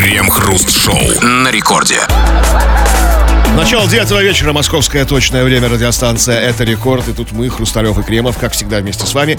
[0.00, 2.00] Крем-хруст-шоу на рекорде.
[3.54, 7.08] Начало девятого вечера, московское точное время, радиостанция «Это рекорд».
[7.08, 9.38] И тут мы, Хрусталев и Кремов, как всегда, вместе с вами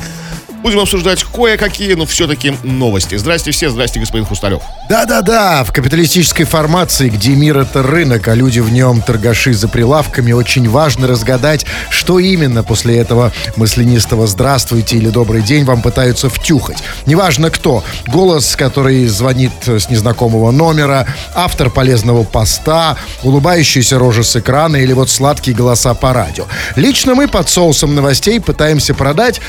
[0.62, 3.16] будем обсуждать кое-какие, но все-таки новости.
[3.16, 4.62] Здрасте все, здрасте, господин Хрусталев.
[4.90, 10.32] Да-да-да, в капиталистической формации, где мир это рынок, а люди в нем торгаши за прилавками,
[10.32, 16.84] очень важно разгадать, что именно после этого мысленистого «здравствуйте» или «добрый день» вам пытаются втюхать.
[17.06, 17.84] Неважно кто.
[18.08, 25.10] Голос, который звонит с незнакомого номера, автор полезного поста, улыбающаяся рожа с экрана или вот
[25.10, 26.46] сладкие голоса по радио.
[26.76, 29.42] Лично мы под соусом новостей пытаемся продать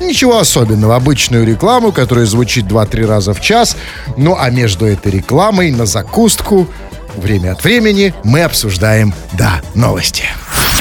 [0.00, 3.76] Ничего особенного, обычную рекламу, которая звучит 2-3 раза в час.
[4.16, 6.68] Ну а между этой рекламой на закуску
[7.16, 10.24] время от времени мы обсуждаем, да, новости.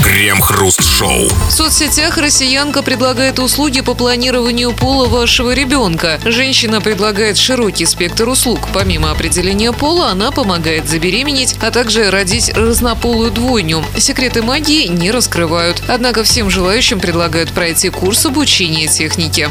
[0.02, 1.30] Крем-хруст-шоу.
[1.48, 6.20] В соцсетях россиянка предлагает услуги по планированию пола вашего ребенка.
[6.26, 8.60] Женщина предлагает широкий спектр услуг.
[8.74, 13.84] Помимо определения пола, она помогает забеременеть, а также родить разнополую двойню.
[13.98, 15.82] Секреты магии не раскрывают.
[15.88, 19.50] Однако всем желающим предлагают пройти курс обучения технике.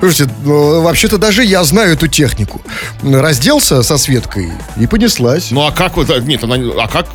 [0.00, 2.60] Слушайте, ну, вообще-то даже я знаю эту технику.
[3.02, 5.50] Разделся со Светкой и понеслась.
[5.50, 7.06] Ну а как вот, нет, она, а как?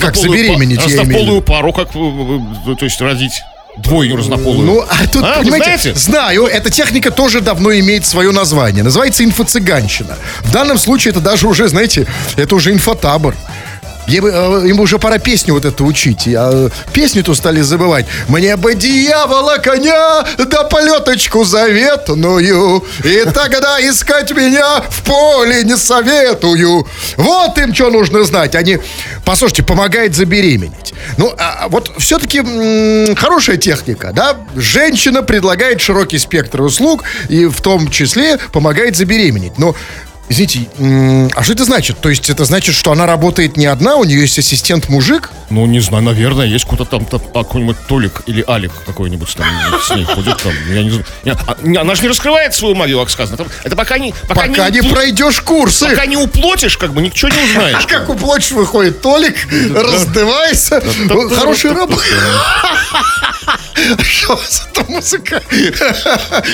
[0.00, 3.42] Как забеременеть, я имею пару, как, э, э, то есть родить?
[3.78, 4.66] Двойню разнополую.
[4.66, 8.82] Ну, а тут, А, понимаете, знаю, эта техника тоже давно имеет свое название.
[8.82, 10.16] Называется инфо-цыганщина.
[10.40, 13.36] В данном случае это даже уже, знаете, это уже инфотабор.
[14.08, 16.26] Ему, ему уже пора песню вот эту учить.
[16.34, 18.06] А песню-то стали забывать.
[18.28, 22.84] Мне бы дьявола коня, да полеточку заветную.
[23.04, 26.86] И тогда искать меня в поле не советую.
[27.16, 28.54] Вот им что нужно знать.
[28.54, 28.78] Они,
[29.24, 30.94] послушайте, помогает забеременеть.
[31.18, 32.42] Ну, а вот все-таки
[33.14, 34.36] хорошая техника, да?
[34.56, 39.58] Женщина предлагает широкий спектр услуг и в том числе помогает забеременеть.
[39.58, 39.74] Но
[40.28, 40.68] Извините,
[41.34, 41.98] а что это значит?
[42.00, 45.30] То есть это значит, что она работает не одна, у нее есть ассистент-мужик?
[45.50, 49.46] Ну, не знаю, наверное, есть кто-то там, там какой-нибудь Толик или Алик какой-нибудь там
[49.82, 50.52] с ней ходит там.
[50.70, 51.06] Я не знаю.
[51.46, 53.46] А, она же не раскрывает свою магию, как сказано.
[53.64, 54.12] Это пока не...
[54.28, 55.88] Пока, Пока не пройдешь курсы.
[55.88, 57.84] Пока не уплотишь, как бы, ничего не узнаешь.
[57.84, 59.36] А как уплотишь, выходит Толик,
[59.74, 60.82] раздевайся.
[61.06, 62.02] Ну, Хорошая работа.
[62.02, 62.16] Что
[63.46, 63.77] за эта
[64.88, 65.42] музыка?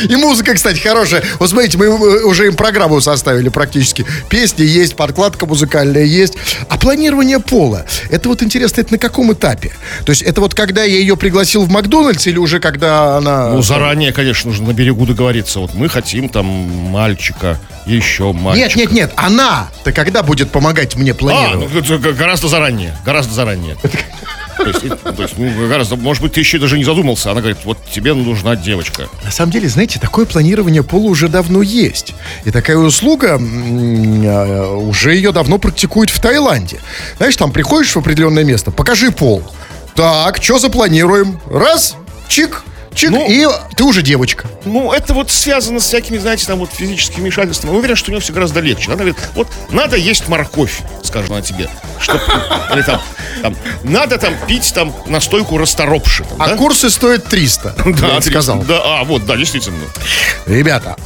[0.08, 1.22] И музыка, кстати, хорошая.
[1.38, 4.04] Вот смотрите, мы э, уже им программу составили практически.
[4.28, 6.34] Песни есть, подкладка музыкальная есть.
[6.68, 9.72] А планирование пола, это вот интересно, это на каком этапе?
[10.04, 13.48] То есть это вот когда я ее пригласил в Макдональдс или уже когда она...
[13.50, 15.60] Ну, заранее, конечно, нужно на берегу договориться.
[15.60, 18.78] Вот мы хотим там мальчика, еще мальчика.
[18.78, 21.72] Нет, нет, нет, она-то когда будет помогать мне А, планировать?
[21.72, 23.76] ну, это г- гораздо заранее, гораздо заранее.
[24.56, 27.30] То есть, и- то есть, ну, гораздо, может быть, ты еще даже не задумался.
[27.30, 29.08] Она говорит, вот тебе нужна девочка.
[29.24, 32.14] На самом деле, знаете, такое планирование пола уже давно есть.
[32.44, 36.80] И такая услуга, э, уже ее давно практикуют в Таиланде.
[37.18, 39.42] Знаешь, там приходишь в определенное место, покажи пол.
[39.94, 41.40] Так, что запланируем?
[41.50, 41.96] Раз,
[42.28, 42.62] чик,
[42.94, 43.26] чик, Ну.
[43.28, 43.46] и
[43.76, 44.48] ты уже девочка.
[44.64, 47.72] Ну, это вот связано с всякими, знаете, там вот физическими вмешательствами.
[47.72, 48.86] Я уверен, что у него все гораздо легче.
[48.86, 51.68] Она говорит, вот надо есть морковь, скажет она тебе.
[52.00, 52.20] Чтоб,
[52.72, 53.00] или там,
[53.42, 56.24] там, надо там пить там настойку расторопши.
[56.24, 56.56] там, А да?
[56.56, 58.62] курсы стоят 300, я Да, им сказал.
[58.62, 59.78] Да, а, вот, да, действительно.
[60.46, 60.96] Ребята,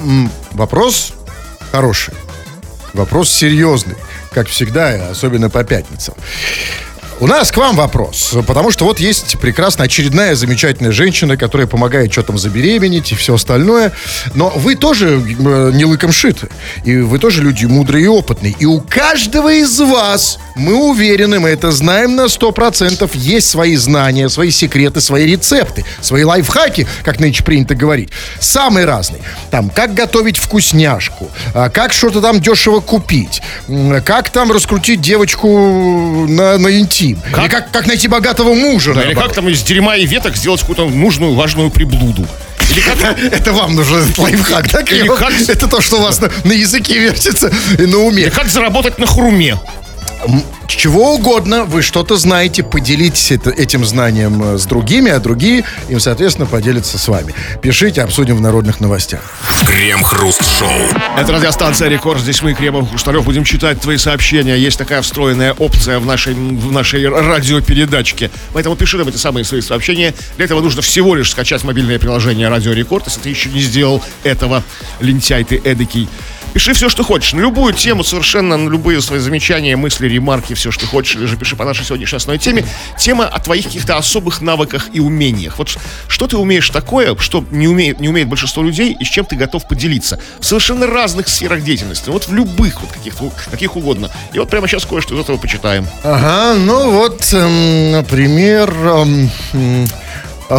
[0.52, 1.12] вопрос
[1.72, 2.14] хороший.
[2.94, 3.96] Вопрос серьезный.
[4.32, 6.14] Как всегда, особенно по пятницам.
[7.20, 12.12] У нас к вам вопрос, потому что вот есть прекрасная очередная замечательная женщина, которая помогает
[12.12, 13.90] что там забеременеть и все остальное.
[14.36, 16.48] Но вы тоже э, не лыком шиты.
[16.84, 18.54] И вы тоже люди мудрые и опытные.
[18.60, 24.28] И у каждого из вас, мы уверены, мы это знаем на 100%, есть свои знания,
[24.28, 28.10] свои секреты, свои рецепты, свои лайфхаки, как нынче принято говорить.
[28.38, 29.22] Самые разные.
[29.50, 33.42] Там, как готовить вкусняшку, а, как что-то там дешево купить,
[34.04, 35.48] как там раскрутить девочку
[36.28, 36.68] на, на
[37.12, 37.22] интим.
[37.32, 37.44] Как?
[37.44, 38.94] Или как, как найти богатого мужа.
[38.94, 42.26] Да, или как там из дерьма и веток сделать какую-то нужную, важную приблуду.
[42.70, 42.98] Или как
[43.32, 45.16] Это вам нужен лайфхак, да, Или Кирилл?
[45.16, 48.22] как- Это то, что у вас на, на языке вертится и на уме.
[48.24, 49.56] Или как заработать на хруме.
[50.66, 55.98] Чего угодно, вы что-то знаете, поделитесь это- этим знанием э, с другими, а другие им,
[55.98, 57.34] соответственно, поделятся с вами.
[57.62, 59.20] Пишите, обсудим в народных новостях.
[59.66, 60.68] Крем-хруст-шоу.
[61.16, 62.20] Это радиостанция «Рекорд».
[62.20, 64.56] Здесь мы, Кремов Хрусталев, будем читать твои сообщения.
[64.56, 68.30] Есть такая встроенная опция в нашей, в нашей радиопередачке.
[68.52, 70.14] Поэтому пиши нам эти самые свои сообщения.
[70.36, 73.06] Для этого нужно всего лишь скачать мобильное приложение «Радио Рекорд».
[73.06, 74.62] Если ты еще не сделал этого,
[75.00, 76.08] лентяй ты эдакий.
[76.52, 77.32] Пиши все, что хочешь.
[77.34, 81.16] На любую тему, совершенно на любые свои замечания, мысли, ремарки, все, что хочешь.
[81.16, 82.64] Или же пиши по нашей сегодняшней основной теме.
[82.98, 85.58] Тема о твоих каких-то особых навыках и умениях.
[85.58, 85.76] Вот
[86.08, 89.36] что ты умеешь такое, что не умеет, не умеет большинство людей, и с чем ты
[89.36, 90.20] готов поделиться.
[90.40, 92.08] В совершенно разных сферах деятельности.
[92.10, 94.10] Вот в любых, вот каких-то, каких угодно.
[94.32, 95.86] И вот прямо сейчас кое-что из этого почитаем.
[96.02, 98.70] Ага, ну вот, эм, например...
[99.52, 99.88] эм,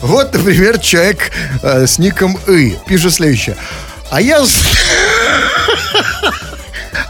[0.00, 1.32] Вот, например, человек
[1.62, 3.56] э, с ником И пишет следующее.
[4.10, 4.40] А я...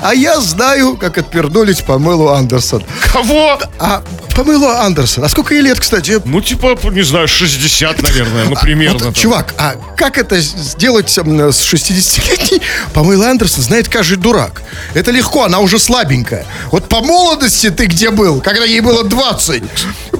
[0.00, 2.82] А я знаю, как отпернулись Памелу Андерсон.
[3.12, 3.58] Кого?
[3.79, 4.02] А
[4.37, 6.20] Памелу Андерсон, а сколько ей лет, кстати?
[6.25, 9.06] Ну, типа, не знаю, 60, наверное, ну, примерно.
[9.06, 12.62] Вот, чувак, а как это сделать с 60-летней?
[12.94, 14.62] Памела Андерсон знает каждый дурак.
[14.94, 16.46] Это легко, она уже слабенькая.
[16.70, 19.62] Вот по молодости ты где был, когда ей было 20?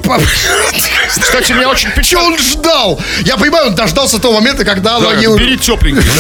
[0.02, 0.20] По-
[1.20, 2.26] Кстати, меня очень Че печально.
[2.28, 3.00] он ждал?
[3.24, 6.02] Я понимаю, он дождался того момента, когда она Да, уже- бери тепленький.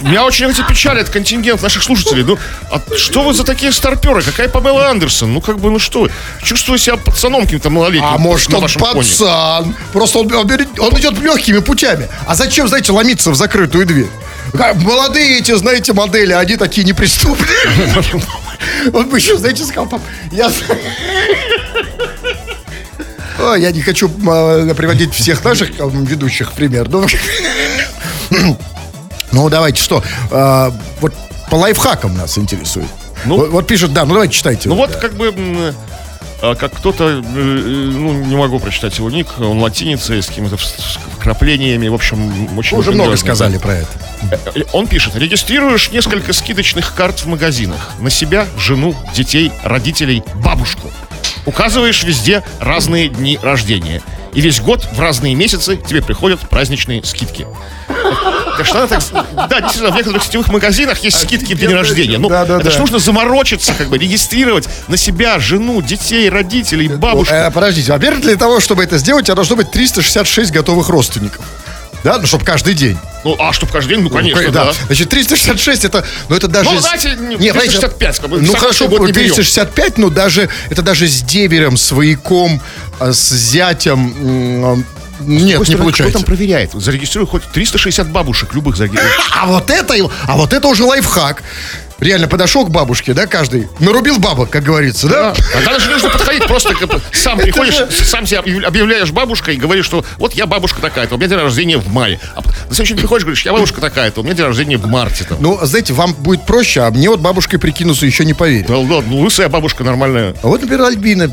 [0.00, 2.22] Меня очень эти печалит контингент наших слушателей.
[2.22, 2.38] Ну,
[2.70, 4.22] а что вы за такие старперы?
[4.22, 5.32] Какая Памела Андерсон?
[5.32, 6.08] Ну, как бы, ну что?
[6.42, 8.08] Чувствую себя пацаном каким-то малолетним.
[8.08, 9.74] А может он пацан?
[9.92, 12.08] Просто он, он идет легкими путями.
[12.26, 14.08] А зачем, знаете, ломиться в закрытую дверь?
[14.56, 17.58] Как Молодые эти, знаете, модели, они такие неприступные.
[18.92, 20.00] Он бы еще, знаете, сказал, пап,
[20.32, 20.50] я...
[23.40, 26.88] Ой, я не хочу а, приводить всех наших а, ведущих в пример.
[26.88, 27.06] Ну,
[29.32, 30.02] ну, давайте, что?
[30.30, 31.12] А, Вот
[31.50, 32.88] по лайфхакам нас интересует.
[33.24, 33.36] Ну.
[33.36, 34.68] вот, вот пишет, да, ну давайте читайте.
[34.68, 35.74] Ну вот, как бы, м,
[36.40, 40.56] а, как кто-то, э, э, ну, не могу прочитать его ник, он латиницей, с какими-то
[40.56, 42.76] вкраплениями, в общем, очень...
[42.78, 43.60] Уже много сказали да.
[43.60, 43.88] про это.
[44.54, 47.90] Э, Он пишет, регистрируешь несколько скидочных карт в магазинах.
[47.98, 50.92] На себя, жену, детей, родителей, бабушку.
[51.48, 54.02] Указываешь везде разные дни рождения.
[54.34, 57.46] И весь год в разные месяцы тебе приходят праздничные скидки.
[58.74, 59.02] Надо так...
[59.48, 62.18] Да, действительно, в некоторых сетевых магазинах есть скидки в день рождения.
[62.18, 62.70] Ну, Да, да, это да.
[62.70, 67.32] ж нужно заморочиться, как бы, регистрировать на себя жену, детей, родителей, бабушку.
[67.32, 71.46] Э, подождите, во-первых, для того, чтобы это сделать, у тебя должно быть 366 готовых родственников.
[72.04, 72.96] Да, ну, чтобы каждый день.
[73.24, 74.72] Ну, а чтоб каждый день, ну, конечно, Ну, да.
[74.86, 76.70] Значит, 366 это, ну, это даже...
[76.70, 79.14] Ну, знаете, не, Не, понимаете, 365, как бы, Ну, хорошо, не берем.
[79.14, 82.60] 365, ну, даже, это даже с деверем, с вояком,
[83.00, 84.14] а, с зятем,
[84.72, 84.86] м,
[85.20, 86.10] нет, Какой не стороны, получается.
[86.10, 86.70] Кто там проверяет?
[86.74, 88.76] Зарегистрируй хоть 360 бабушек любых.
[89.34, 89.94] А вот это,
[90.26, 91.42] а вот это уже лайфхак.
[92.00, 95.34] Реально подошел к бабушке, да, каждый, нарубил бабок, как говорится, да?
[95.56, 96.72] А даже не нужно подходить, просто
[97.12, 101.18] сам приходишь, сам себя объяв- объявляешь бабушкой и говоришь, что вот я бабушка такая-то, у
[101.18, 102.20] меня день рождения в мае.
[102.36, 105.24] А на следующий день приходишь говоришь, я бабушка такая-то, у меня день рождения в марте.
[105.24, 105.38] Там.
[105.40, 108.68] Ну, знаете, вам будет проще, а мне вот бабушкой прикинуться еще не поверит.
[108.68, 110.36] Да, да, ну, лысая бабушка нормальная.
[110.42, 111.28] А вот, например, Альбина,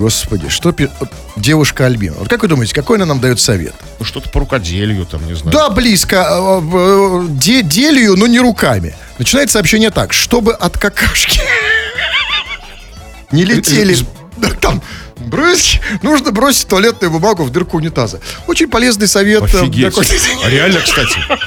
[0.00, 0.88] господи, что пи-
[1.36, 2.16] девушка Альбина.
[2.18, 3.74] Вот как вы думаете, какой она нам дает совет?
[3.98, 5.52] Ну, что-то по рукоделию, там, не знаю.
[5.56, 6.26] Да, близко.
[6.28, 8.94] э, э, де- делью, но не руками.
[9.18, 10.12] Начинается сообщение так.
[10.14, 11.40] Чтобы от какашки
[13.32, 13.96] не летели...
[14.60, 14.82] Там
[15.18, 18.20] брызги, нужно бросить туалетную бумагу в дырку унитаза.
[18.46, 19.42] Очень полезный совет.
[19.42, 19.94] э, Офигеть.
[19.94, 20.06] такой.
[20.44, 21.18] А реально, кстати.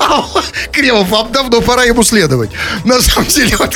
[0.00, 0.22] А,
[0.70, 2.50] Кремов, вам давно пора ему следовать.
[2.84, 3.74] На самом деле, вот...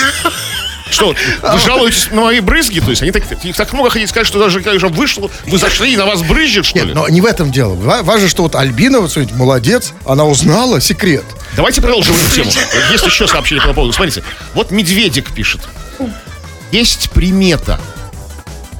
[0.93, 2.81] Что, вы жалуетесь на мои брызги?
[2.81, 5.59] То есть они так, их так много хотите сказать, что даже когда уже вышло, вы
[5.59, 6.95] зашли и на вас брызжет, что Нет, ли?
[6.95, 7.75] но не в этом дело.
[7.75, 11.25] Ва- Важно, что вот Альбина, вот смотрите, молодец, она узнала секрет.
[11.57, 12.51] Давайте продолжим эту тему.
[12.93, 13.93] Есть еще сообщение по поводу.
[13.93, 14.23] Смотрите,
[14.55, 15.63] вот Медведик пишет.
[16.71, 17.81] Есть примета.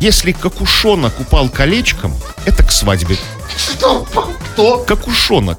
[0.01, 3.17] Если какушонок упал колечком, это к свадьбе.
[3.57, 4.07] Что?
[4.53, 4.79] Кто?
[4.79, 5.59] Какушонок.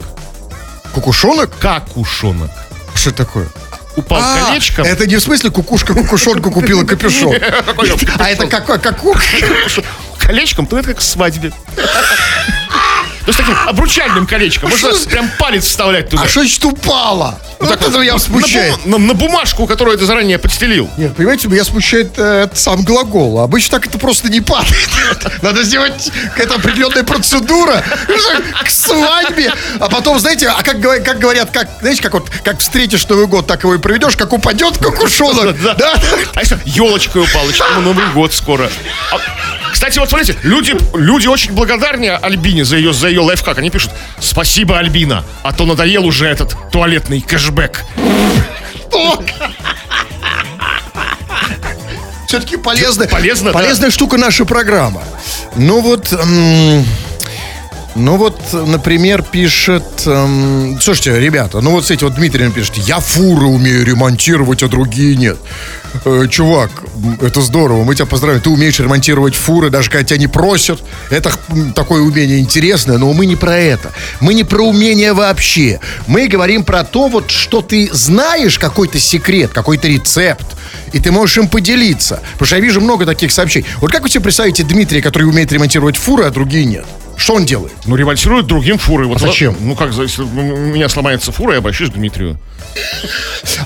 [0.93, 1.57] Кукушонок?
[1.59, 2.51] Какушонок.
[2.95, 3.47] Что это такое?
[3.95, 4.85] Упал А, колечком.
[4.85, 7.35] Это не в смысле кукушка кукушонку купила капюшон.
[8.19, 8.79] А это какой?
[8.79, 9.15] Какой?
[10.19, 11.51] колечком, то это как свадьбе.
[13.25, 14.69] То есть таким обручальным колечком.
[14.69, 16.23] Можно что за- прям палец вставлять туда.
[16.23, 17.39] А что значит упала?
[17.59, 18.73] Вот Так это меня на смущает.
[18.75, 20.89] бу- На, на бумажку, которую ты заранее подстелил.
[20.97, 23.39] Нет, понимаете, меня смущает э, сам глагол.
[23.39, 24.89] Обычно так это просто не падает.
[25.41, 27.81] Надо сделать какая-то определенная процедура
[28.65, 29.53] к свадьбе.
[29.79, 33.47] А потом, знаете, а как, как говорят, как, знаете, как вот как встретишь Новый год,
[33.47, 35.55] так его и проведешь, как упадет кукушонок.
[35.63, 35.75] Да.
[35.75, 35.93] Да?
[36.35, 38.69] А если елочкой упала, что Новый год скоро.
[39.11, 39.17] А,
[39.71, 43.57] кстати, вот смотрите, люди, люди очень благодарны Альбине за ее, за ее лайфхак.
[43.57, 47.83] Они пишут, спасибо, Альбина, а то надоел уже этот туалетный кэшбэк.
[52.27, 53.53] Все-таки полезная, Полезно, да.
[53.59, 55.03] полезная штука наша программа.
[55.55, 56.83] Ну вот, м,
[57.95, 59.83] Ну вот, например, пишет...
[60.07, 65.15] эм, слушайте, ребята, ну вот эти вот Дмитрий пишет, я фуры умею ремонтировать, а другие
[65.15, 65.37] нет.
[66.03, 66.71] Э, чувак,
[67.21, 68.41] это здорово, мы тебя поздравляем.
[68.41, 70.81] Ты умеешь ремонтировать фуры, даже когда тебя не просят.
[71.11, 71.31] Это
[71.75, 73.91] такое умение интересное, но мы не про это.
[74.19, 75.79] Мы не про умение вообще.
[76.07, 80.45] Мы говорим про то, вот, что ты знаешь какой-то секрет, какой-то рецепт,
[80.93, 82.21] и ты можешь им поделиться.
[82.33, 83.67] Потому что я вижу много таких сообщений.
[83.81, 86.85] Вот как вы себе представите Дмитрия, который умеет ремонтировать фуры, а другие нет?
[87.23, 87.71] Что он делает?
[87.85, 89.07] Ну, ремонтируют другим фуры.
[89.07, 89.55] Вот А зачем?
[89.61, 92.37] Ну, как, если у меня сломается фура, я обращусь к Дмитрию.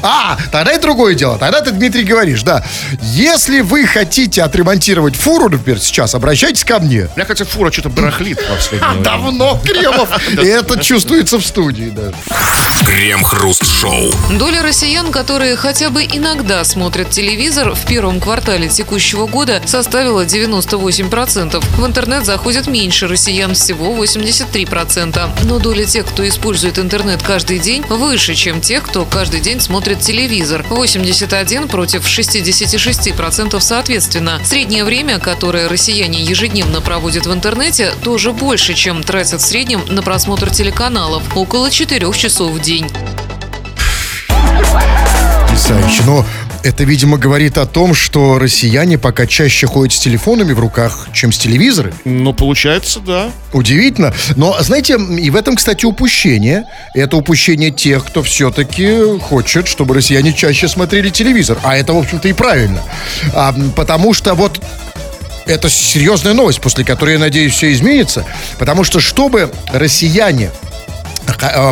[0.04, 1.38] А, тогда это другое дело.
[1.38, 2.64] Тогда ты, Дмитрий, говоришь, да.
[3.02, 7.08] Если вы хотите отремонтировать фуру, например, сейчас, обращайтесь ко мне.
[7.16, 9.02] У меня, кстати, фура что-то барахлит во последнее.
[9.04, 10.10] Давно, Кремов.
[10.34, 12.12] И это чувствуется в студии, да.
[12.86, 14.12] Крем-хруст-шоу.
[14.38, 21.64] Доля россиян, которые хотя бы иногда смотрят телевизор, в первом квартале текущего года составила 98%.
[21.78, 25.30] В интернет заходит меньше россиян, всего 83%.
[25.44, 30.02] Но доля тех, кто использует интернет каждый день, выше, чем тех, кто каждый день смотрит
[30.02, 30.66] телевизор.
[30.70, 34.40] 81 против 66% соответственно.
[34.44, 40.02] Среднее время, которое россияне ежедневно проводят в интернете, тоже больше, чем тратят в среднем на
[40.02, 41.24] просмотр телеканалов.
[41.36, 42.90] Около 4 часов в день.
[45.58, 46.04] Потрясающе.
[46.06, 46.26] Но
[46.64, 51.32] это, видимо, говорит о том, что россияне пока чаще ходят с телефонами в руках, чем
[51.32, 51.94] с телевизорами.
[52.06, 53.32] Ну, получается, да.
[53.54, 54.14] Удивительно.
[54.36, 56.66] Но, знаете, и в этом, кстати, упущение.
[56.94, 61.58] Это упущение тех, кто все-таки хочет, чтобы россияне чаще смотрели телевизор.
[61.64, 62.82] А это, в общем-то, и правильно.
[63.34, 64.62] А, потому что вот
[65.46, 68.26] это серьезная новость, после которой, я надеюсь, все изменится.
[68.60, 70.52] Потому что, чтобы россияне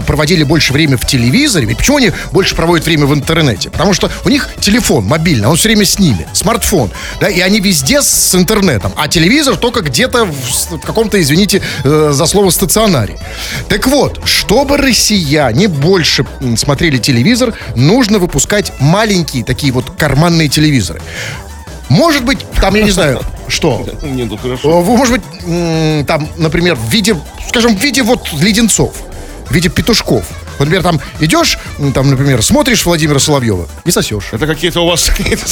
[0.05, 1.65] проводили больше времени в телевизоре.
[1.65, 3.69] Ведь почему они больше проводят время в интернете?
[3.69, 7.59] Потому что у них телефон мобильный, он все время с ними, смартфон, да, и они
[7.59, 13.17] везде с интернетом, а телевизор только где-то в, в каком-то, извините э, за слово, стационаре.
[13.69, 16.25] Так вот, чтобы россияне больше
[16.57, 21.01] смотрели телевизор, нужно выпускать маленькие такие вот карманные телевизоры.
[21.89, 23.85] Может быть, там, я не знаю, что?
[24.01, 24.81] Не, ну хорошо.
[24.81, 27.15] Э, Может быть, там, например, в виде,
[27.47, 28.95] скажем, в виде вот леденцов,
[29.47, 30.25] в виде петушков.
[30.57, 31.57] Вот, например, там идешь,
[31.93, 34.25] там, например, смотришь Владимира Соловьева и сосешь.
[34.31, 35.45] Это какие-то у вас какие-то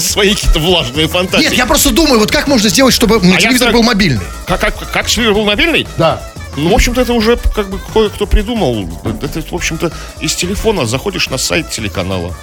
[0.00, 1.44] свои какие-то влажные фантазии.
[1.44, 4.24] Нет, я просто думаю, вот как можно сделать, чтобы А я телевизор так- был мобильный?
[4.46, 5.86] Как, как, как телевизор был мобильный?
[5.96, 6.22] Да.
[6.56, 8.86] Ну, в общем-то, это уже как бы кое-кто придумал.
[9.22, 12.34] Это, в общем-то, из телефона заходишь на сайт телеканала,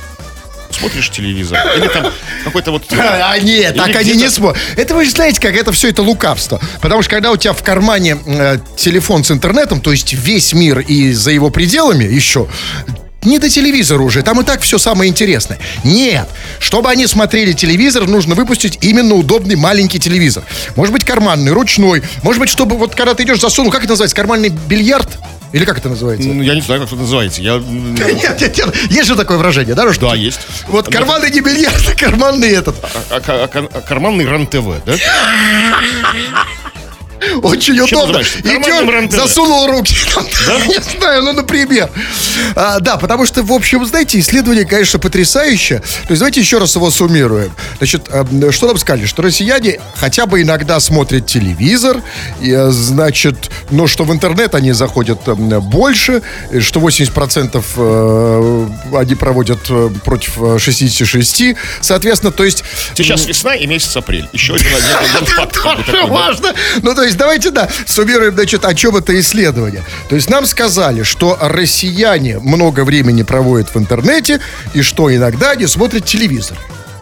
[0.79, 1.59] смотришь телевизор.
[1.75, 2.11] Или там
[2.43, 2.83] какой-то вот...
[2.91, 4.61] А, нет, так они не смотрят.
[4.75, 6.59] Это вы же знаете, как это все это лукавство.
[6.81, 10.79] Потому что когда у тебя в кармане э, телефон с интернетом, то есть весь мир
[10.79, 12.47] и за его пределами еще,
[13.23, 15.59] не до телевизора уже, там и так все самое интересное.
[15.83, 16.27] Нет,
[16.59, 20.43] чтобы они смотрели телевизор, нужно выпустить именно удобный маленький телевизор.
[20.75, 22.01] Может быть, карманный, ручной.
[22.23, 25.19] Может быть, чтобы вот когда ты идешь засунул, как это называется, карманный бильярд?
[25.51, 26.27] Или как это называется?
[26.29, 27.41] Ну, Я не знаю, как это называется.
[27.41, 27.57] Я...
[27.59, 28.75] Нет, нет, нет.
[28.91, 29.91] Есть же такое выражение, да?
[29.93, 30.39] что- Да, есть.
[30.67, 32.75] Вот карманный не бильярд, а карманный этот.
[32.83, 34.93] А- а- а- а- карманный РАН-ТВ, да?
[37.41, 38.21] Очень удобно.
[38.43, 39.15] РЕН-ТВ.
[39.15, 39.95] засунул руки.
[40.67, 41.89] Не знаю, ну, например.
[42.55, 45.79] А, да, потому что, в общем, знаете, исследование, конечно, потрясающее.
[45.79, 47.51] То есть, давайте еще раз его суммируем.
[47.77, 49.05] Значит, а, что нам сказали?
[49.05, 52.01] Что россияне хотя бы иногда смотрят телевизор,
[52.41, 56.21] а, значит, но что в интернет они заходят а, больше,
[56.61, 61.43] что 80% э, они проводят э, против э, 66.
[61.81, 62.63] Соответственно, то есть...
[62.95, 64.27] Сейчас весна и месяц апрель.
[64.33, 65.85] Еще один, один- факт.
[65.85, 66.53] Тоже важно.
[66.81, 69.83] Ну, то есть, давайте, да, суммируем, значит, о чем это исследование.
[70.07, 74.39] То есть, нам сказали, что россияне много времени проводят в интернете
[74.73, 76.57] и что иногда они смотрят телевизор.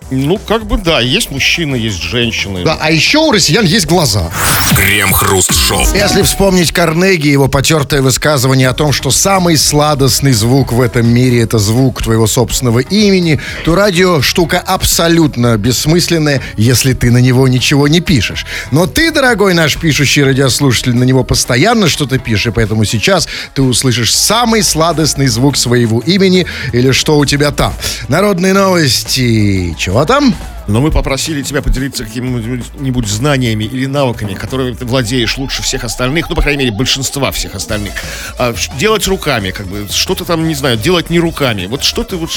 [0.09, 2.63] Ну, как бы да, есть мужчины, есть женщины.
[2.63, 4.31] Да, а еще у россиян есть глаза.
[4.75, 5.81] Крем-хруст-шоу.
[5.93, 11.41] Если вспомнить Карнеги, его потертое высказывание о том, что самый сладостный звук в этом мире
[11.41, 17.87] это звук твоего собственного имени, то радио штука абсолютно бессмысленная, если ты на него ничего
[17.89, 18.45] не пишешь.
[18.71, 23.61] Но ты, дорогой наш пишущий радиослушатель, на него постоянно что-то пишешь, и поэтому сейчас ты
[23.61, 27.73] услышишь самый сладостный звук своего имени или что у тебя там.
[28.07, 29.75] Народные новости.
[29.77, 30.35] Чего там?
[30.67, 36.29] Но мы попросили тебя поделиться какими-нибудь знаниями или навыками, которыми ты владеешь лучше всех остальных,
[36.29, 37.93] ну, по крайней мере, большинства всех остальных.
[38.37, 41.67] А, делать руками, как бы, что-то там, не знаю, делать не руками.
[41.67, 42.29] Вот что ты, вот,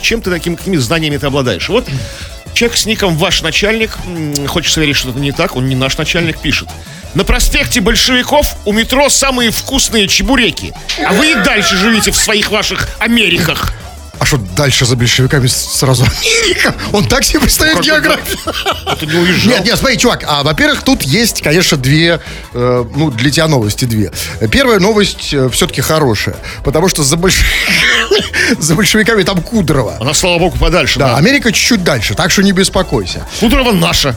[0.00, 1.68] чем ты таким, какими знаниями ты обладаешь?
[1.68, 1.88] Вот
[2.54, 3.98] человек с ником «Ваш начальник»,
[4.46, 6.68] хочется верить, что это не так, он не наш начальник, пишет.
[7.14, 10.72] На проспекте большевиков у метро самые вкусные чебуреки.
[11.04, 13.74] А вы и дальше живите в своих ваших Америках.
[14.18, 16.74] А что дальше за большевиками сразу Америка.
[16.92, 18.38] Он так себе представляет Как географию.
[19.00, 19.52] Ты не уезжал.
[19.52, 22.20] Нет, нет, смотри, чувак, а, во-первых, тут есть, конечно, две,
[22.52, 24.12] э, ну, для тебя новости две.
[24.50, 27.42] Первая новость все-таки хорошая, потому что за, больш-
[28.58, 29.96] за большевиками там Кудрова.
[30.00, 30.98] Она, слава богу, подальше.
[30.98, 31.16] Да, Да.
[31.16, 33.26] Америка чуть-чуть дальше, так что не беспокойся.
[33.40, 34.14] Кудрова наша.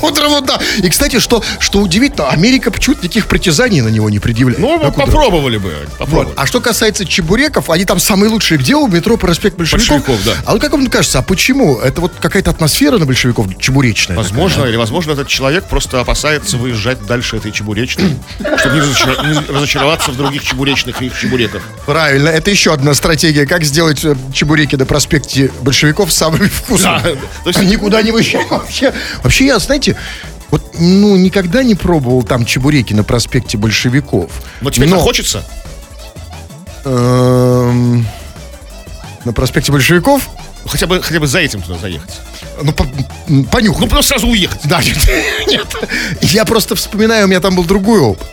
[0.00, 0.58] Кудрова, да.
[0.78, 4.60] И, кстати, что, что удивительно, Америка почему-то никаких притязаний на него не предъявляет.
[4.60, 5.72] Ну, На попробовали бы.
[5.72, 5.98] Вот.
[5.98, 6.34] Попробовали.
[6.36, 8.58] А что касается чебуреков, они там самые лучшие.
[8.58, 9.88] Где у метро проспект большевиков?
[10.06, 10.32] Большевиков, да.
[10.44, 11.78] А вот как вам кажется, а почему?
[11.78, 14.16] Это вот какая-то атмосфера на большевиков чебуречная?
[14.16, 18.16] Возможно, или возможно, этот человек просто опасается выезжать дальше этой чебуречной,
[18.58, 21.62] чтобы не, разочар- не разочароваться в других чебуречных и чебуреках.
[21.86, 27.18] Правильно, это еще одна стратегия, как сделать э, чебуреки на проспекте большевиков самыми вкусными.
[27.44, 28.92] Да, Никуда не выезжаем вообще.
[29.22, 29.96] Вообще, я, знаете,
[30.50, 34.30] вот, ну, никогда не пробовал там чебуреки на проспекте большевиков.
[34.60, 35.42] Но тебе так хочется?
[36.84, 38.06] эм,
[39.24, 40.28] на проспекте большевиков?
[40.66, 42.20] Хотя бы, хотя бы за этим туда заехать.
[42.62, 42.86] Ну, по-
[43.28, 43.82] м, понюхай.
[43.82, 44.60] Ну, просто сразу уехать.
[44.64, 44.96] Да, нет,
[45.46, 45.66] нет.
[46.22, 48.26] Я просто вспоминаю, у меня там был другой опыт.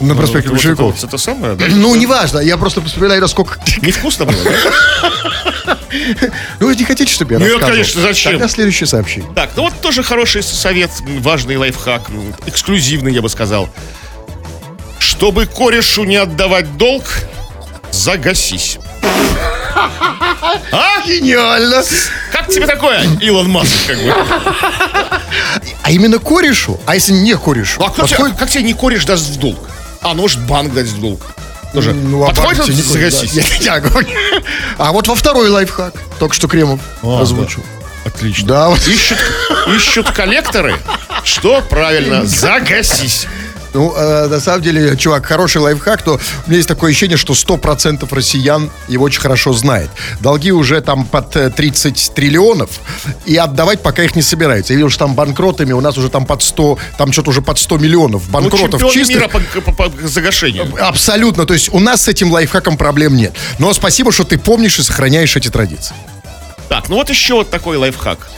[0.00, 0.94] На проспекте Ну, Вот это большевиков.
[1.02, 1.64] вот Это самое, да?
[1.68, 3.58] Ну, неважно, я просто вспоминаю, насколько...
[3.82, 5.08] Невкусно было, да?
[6.60, 8.32] Ну, вы не хотите, чтобы я Нет, конечно, зачем?
[8.32, 9.30] Тогда следующее сообщение.
[9.34, 12.02] Так, ну вот тоже хороший совет, важный лайфхак,
[12.46, 13.68] эксклюзивный, я бы сказал.
[15.00, 17.04] Чтобы корешу не отдавать долг,
[17.90, 18.78] загасись.
[20.72, 21.02] А?
[21.06, 21.82] Гениально!
[22.32, 24.14] Как тебе такое, Илон Маск, как бы?
[25.82, 26.78] А именно корешу?
[26.86, 27.82] А если не корешу?
[27.82, 29.58] А как, тебе, как тебе не кореш даст в долг?
[30.02, 31.20] А, ну, может, банк даст в долг.
[31.72, 33.32] Тоже Ну, а подходит не загасись?
[33.34, 33.76] да.
[33.76, 34.42] Я- я.
[34.78, 35.94] А вот во второй лайфхак.
[36.18, 37.62] Только что Кремов А, озвучил.
[38.04, 38.48] Отлично.
[38.48, 38.86] Да, вот.
[38.88, 39.18] Ищут,
[39.76, 40.74] ищут коллекторы.
[41.22, 42.24] Что правильно?
[42.26, 43.26] Загасись.
[43.72, 47.34] Ну, э, на самом деле, чувак, хороший лайфхак, то у меня есть такое ощущение, что
[47.34, 49.90] 100% россиян его очень хорошо знает.
[50.20, 52.70] Долги уже там под э, 30 триллионов,
[53.26, 54.72] и отдавать пока их не собираются.
[54.72, 57.58] Я видел, что там банкротами у нас уже там под 100, там что-то уже под
[57.58, 59.16] 100 миллионов Ну, банкротов чемпионы чистых.
[59.16, 59.40] мира по,
[59.72, 60.68] по- по загашению.
[60.84, 61.46] Абсолютно.
[61.46, 63.34] То есть у нас с этим лайфхаком проблем нет.
[63.58, 65.94] Но спасибо, что ты помнишь и сохраняешь эти традиции.
[66.68, 68.28] Так, ну вот еще вот такой лайфхак.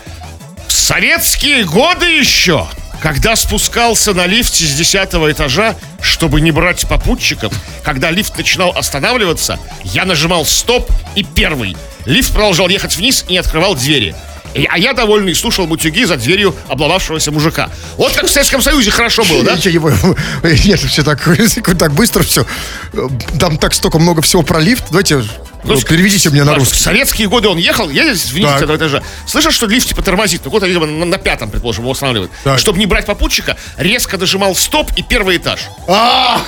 [0.67, 2.67] В советские годы еще,
[3.02, 4.94] когда спускался на лифте с 10
[5.32, 11.76] этажа, чтобы не брать попутчиков, когда лифт начинал останавливаться, я нажимал стоп и первый.
[12.06, 14.14] Лифт продолжал ехать вниз и не открывал двери.
[14.68, 17.71] А я довольный слушал мутюги за дверью обломавшегося мужика.
[17.97, 19.56] Вот как в Советском Союзе хорошо было, да?
[19.56, 20.16] Ничего, его-
[20.64, 21.26] Нет, все так,
[21.78, 22.47] так быстро все.
[23.40, 24.85] Там так столько много всего про лифт.
[24.90, 25.25] Давайте
[25.64, 26.81] То есть, переведите мне на В русский.
[26.81, 28.63] советские годы он ехал, едет вниз Так.
[28.63, 29.02] этого этажа.
[29.26, 30.43] Слышишь, что лифт типа тормозит?
[30.45, 32.30] Ну, вот, видимо, на, на пятом, предположим, его останавливает.
[32.43, 32.58] Так.
[32.58, 35.60] Чтобы не брать попутчика, резко нажимал стоп и первый этаж.
[35.87, 36.41] А,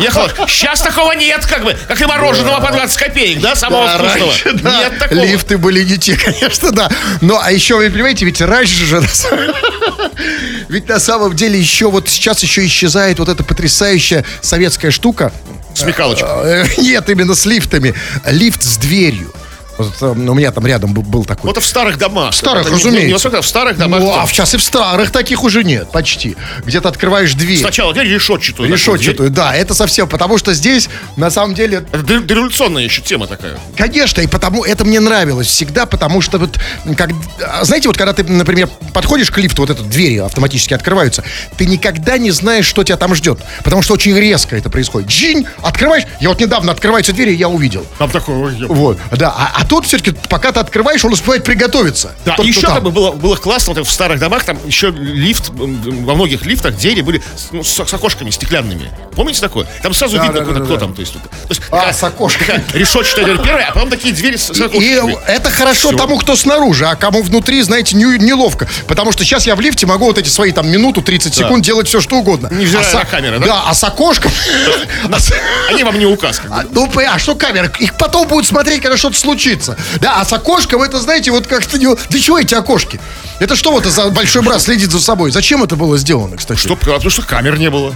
[0.00, 0.28] Ехал.
[0.48, 4.30] Сейчас такого нет, как бы, как и мороженого по 20 копеек, да, самого да, вкусного.
[4.30, 5.20] раньше, да, Нет такого.
[5.24, 6.88] лифты были не те, конечно, да.
[7.20, 9.02] Но, а еще, вы понимаете, ведь раньше же...
[10.68, 15.32] Ведь на самом деле еще вот сейчас еще исчезает вот эта потрясающая советская штука.
[15.74, 16.26] Смекалочка.
[16.44, 17.94] Э, Нет, именно с лифтами.
[18.26, 19.32] Лифт с дверью.
[19.78, 21.48] Вот, э, у меня там рядом был, был такой.
[21.48, 22.32] Вот это в старых домах.
[22.32, 23.00] В старых, Это разумеется.
[23.00, 24.00] Не, не высоко, а в старых домах.
[24.00, 24.24] Ну, там.
[24.24, 26.36] а сейчас и в старых таких уже нет, почти.
[26.64, 27.58] Где ты открываешь дверь.
[27.58, 28.70] Сначала дверь решетчатую.
[28.70, 31.84] Решетчатую, да, это совсем, потому что здесь, на самом деле.
[31.92, 33.58] Это дореволюционная еще тема такая.
[33.76, 36.58] Конечно, и потому это мне нравилось всегда, потому что вот,
[36.96, 37.10] как,
[37.44, 41.24] а, знаете, вот когда ты, например, подходишь к лифту, вот эти двери автоматически открываются,
[41.56, 45.08] ты никогда не знаешь, что тебя там ждет, потому что очень резко это происходит.
[45.08, 47.84] Джинь, открываешь, я вот недавно открываются двери, и я увидел.
[47.98, 48.36] Там такое...
[48.36, 52.12] ой, ё- Вот, да, а, а тут все-таки, пока ты открываешь, он успевает приготовиться.
[52.24, 52.82] Да, Тот, еще там.
[52.84, 57.00] там было, было классно, вот в старых домах, там еще лифт, во многих лифтах двери
[57.00, 58.90] были с, ну, с, с окошками стеклянными.
[59.16, 59.66] Помните такое?
[59.82, 60.80] Там сразу Да, видно, да, кто, да, кто да.
[60.80, 60.94] там.
[60.94, 62.62] То есть, то есть А, с окошками.
[62.74, 65.18] решетчатая дверь первая, а потом такие двери с, с И окошками.
[65.26, 65.96] это хорошо Всё.
[65.96, 68.68] тому, кто снаружи, а кому внутри, знаете, не- неловко.
[68.86, 71.88] Потому что сейчас я в лифте могу вот эти свои там минуту, 30 секунд делать
[71.88, 72.48] все, что угодно.
[72.52, 73.46] Невзирая А со- на камеры, да?
[73.46, 74.30] Да, а с окошком...
[75.12, 75.32] а с-
[75.70, 76.38] Они вам не указ.
[76.40, 76.56] как бы.
[76.56, 77.72] а, Ну, а что камера?
[77.78, 79.53] Их потом будут смотреть, когда что-то случится.
[80.00, 81.78] Да, а с окошком это, знаете, вот как-то...
[81.78, 83.00] не- Для чего эти окошки?
[83.40, 85.30] Это что вот за большой брат следит за собой?
[85.30, 86.58] Зачем это было сделано, кстати?
[86.60, 87.94] Что, потому что камер не было.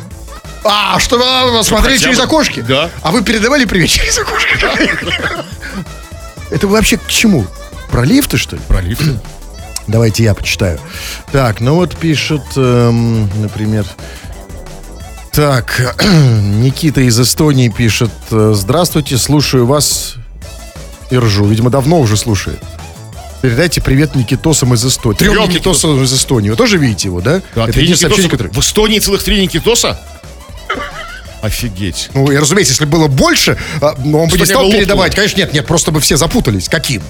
[0.64, 2.24] А, чтобы а, смотреть хотя через бы.
[2.24, 2.60] окошки?
[2.66, 2.90] Да.
[3.02, 4.48] А вы передавали привет через окошко?
[6.50, 7.46] Это вы вообще к чему?
[7.90, 8.62] Про лифты, что ли?
[8.68, 9.18] Про лифты.
[9.86, 10.78] Давайте я почитаю.
[11.32, 13.86] Так, ну вот пишет, эм, например...
[15.32, 18.10] Так, Никита из Эстонии пишет.
[18.30, 20.14] э, Здравствуйте, слушаю вас
[21.10, 21.44] и ржу.
[21.46, 22.62] Видимо, давно уже слушает.
[23.40, 25.18] Передайте привет Никитосам из Эстонии.
[25.18, 26.50] Трем Трем Никитосам из Эстонии.
[26.50, 27.40] Вы тоже видите его, да?
[27.54, 28.14] Да, Это три единственное Никитоса.
[28.14, 28.50] общение, которое...
[28.50, 30.00] В Эстонии целых три Никитоса?
[31.40, 32.10] Офигеть.
[32.14, 35.14] Ну, и, разумеется, если было больше, а, ну, он бы не стал передавать.
[35.14, 36.68] Конечно, нет, нет, просто бы все запутались.
[36.68, 37.00] Каким?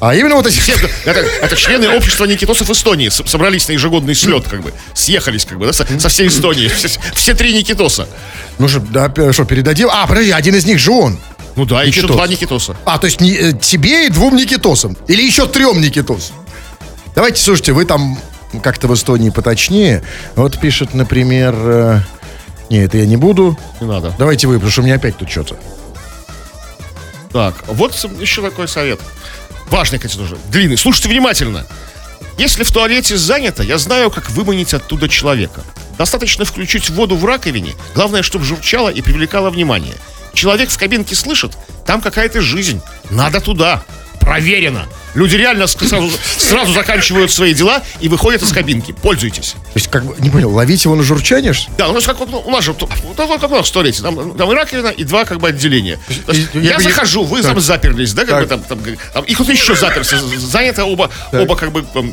[0.00, 0.60] А именно вот эти...
[0.60, 4.72] Все, это, это члены общества Никитосов Эстонии собрались на ежегодный слет, как бы.
[4.94, 6.68] Съехались, как бы, да, со, со всей Эстонии.
[6.68, 8.08] Все, все три Никитоса.
[8.60, 9.88] Ну же, да, что, передадим?
[9.90, 11.18] А, подожди, один из них же он.
[11.58, 12.16] Ну да, еще Никитос.
[12.16, 12.76] два Никитоса.
[12.84, 14.96] А, то есть не, э, тебе и двум Никитосам.
[15.08, 16.36] Или еще трем Никитосам.
[17.16, 18.16] Давайте, слушайте, вы там
[18.62, 20.04] как-то в Эстонии поточнее.
[20.36, 21.54] Вот пишет, например...
[21.56, 22.00] э,
[22.70, 23.58] Не, это я не буду.
[23.80, 24.14] Не надо.
[24.18, 25.56] Давайте вы, потому что у меня опять тут что-то.
[27.32, 29.00] Так, вот еще такой совет.
[29.68, 30.38] Важный, кстати, тоже.
[30.50, 30.76] Длинный.
[30.78, 31.66] Слушайте внимательно.
[32.38, 35.62] Если в туалете занято, я знаю, как выманить оттуда человека.
[35.98, 37.72] Достаточно включить воду в раковине.
[37.96, 39.96] Главное, чтобы журчало и привлекало внимание.
[40.34, 42.80] Человек в кабинке слышит, там какая-то жизнь.
[43.10, 43.82] Надо туда.
[44.20, 44.86] Проверено.
[45.14, 48.92] Люди реально сразу, сразу заканчивают свои дела и выходят из кабинки.
[48.92, 49.52] Пользуйтесь.
[49.52, 51.54] То есть, как бы, не понял, ловить его на журчание?
[51.78, 52.88] Да, у нас как ну, у нас же вот
[53.40, 55.98] как у нас в туалете, там, там и раковина, и два как бы отделения.
[56.08, 57.52] Есть И- я, я захожу, вы Так.
[57.52, 58.42] там заперлись, да, как Так.
[58.42, 61.82] бы там, там, там, и кто-то еще заперся, занято оба, оба как бы.
[61.82, 62.12] там.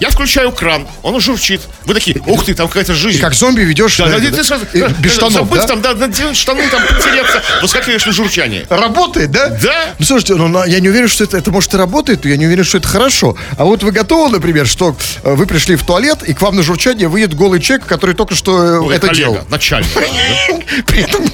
[0.00, 1.62] Я включаю кран, он журчит.
[1.86, 3.18] Вы такие, ух ты, там какая-то жизнь.
[3.18, 3.96] И как зомби ведешь...
[3.96, 4.44] Да, да, это, ты да?
[4.44, 5.66] сразу, И да, без штанов, забыть да?
[5.66, 8.66] там, да, надеть штаны, там, потереться, выскакиваешь на журчание.
[8.68, 9.48] Работает, да?
[9.48, 9.94] Да.
[9.98, 12.46] Ну, слушайте, ну, я не уверен, что это, это может и работает, но я не
[12.46, 13.36] уверен, что это хорошо.
[13.58, 16.62] А вот вы готовы, например, что э, вы пришли в туалет, и к вам на
[16.62, 19.44] журчание выйдет голый человек, который только что э, Ну, это коллега, делал.
[19.50, 19.90] начальник.
[20.86, 21.24] При этом,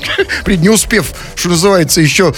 [0.61, 2.35] не успев, что называется, еще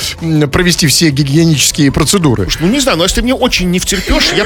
[0.52, 2.46] провести все гигиенические процедуры.
[2.60, 4.44] Ну, не знаю, но если мне очень не втерпешь, я,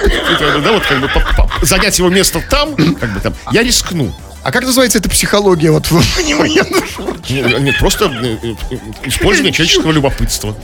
[0.61, 1.21] да, вот как бы по-
[1.59, 4.15] по- занять его место там, как бы там, я рискну.
[4.47, 5.73] А как называется эта психология?
[5.73, 6.65] Вот вы понимаете?
[7.29, 8.37] Нет, нет, просто э,
[8.71, 10.57] э, использование человеческого любопытства.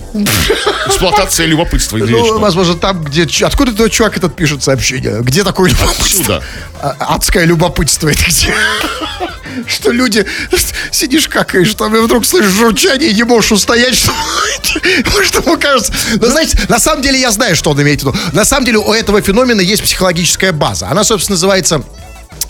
[0.87, 1.97] Эксплуатация любопытства.
[1.97, 2.39] Ну, что?
[2.39, 3.27] возможно, там, где...
[3.45, 5.21] Откуда этот чувак этот пишет сообщение?
[5.23, 6.37] Где такое любопытство?
[6.37, 6.43] Отсюда.
[6.81, 8.55] А- Адское любопытство это где?
[9.67, 10.25] Что люди...
[10.93, 14.13] Сидишь какаешь, там и вдруг слышишь журчание и не можешь устоять, что...
[15.13, 15.93] Может, ему кажется...
[16.21, 18.17] Но, знаете, на самом деле я знаю, что он имеет в виду.
[18.33, 20.89] На самом деле у этого феномена есть психологическая база.
[20.89, 21.83] Она, собственно, называется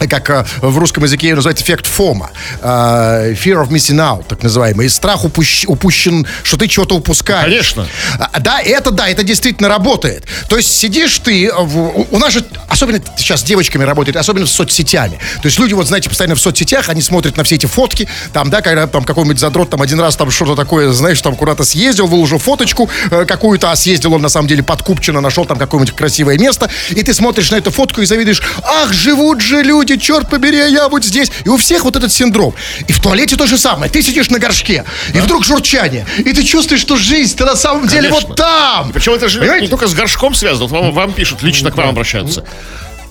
[0.09, 2.31] как э, в русском языке ее называют эффект ФОМа.
[2.61, 4.87] Э, Fear of missing out, так называемый.
[4.87, 7.45] И страх упущ- упущен, что ты чего-то упускаешь.
[7.45, 7.87] Конечно.
[8.18, 10.25] А, Да, это да, это действительно работает.
[10.49, 14.53] То есть сидишь ты, в- у, нас же, особенно сейчас с девочками работает, особенно с
[14.53, 15.18] соцсетями.
[15.40, 18.51] То есть люди, вот знаете, постоянно в соцсетях, они смотрят на все эти фотки, там,
[18.51, 22.07] да, когда там какой-нибудь задрот там один раз там что-то такое, знаешь, там куда-то съездил,
[22.07, 25.95] выложил фоточку э, какую-то, а съездил он на самом деле под Купчино, нашел там какое-нибудь
[25.95, 30.28] красивое место, и ты смотришь на эту фотку и завидуешь, ах, живут же люди, черт
[30.28, 31.30] побери, а я вот здесь.
[31.44, 32.54] И у всех вот этот синдром.
[32.87, 33.90] И в туалете то же самое.
[33.90, 38.08] Ты сидишь на горшке, и вдруг журчание, и ты чувствуешь, что жизнь-то на самом деле
[38.08, 38.28] Конечно.
[38.28, 38.92] вот там.
[38.92, 39.64] Причем это же Понимаете?
[39.66, 40.66] не только с горшком связано.
[40.66, 42.44] Вот вам, вам пишут, лично к вам обращаются.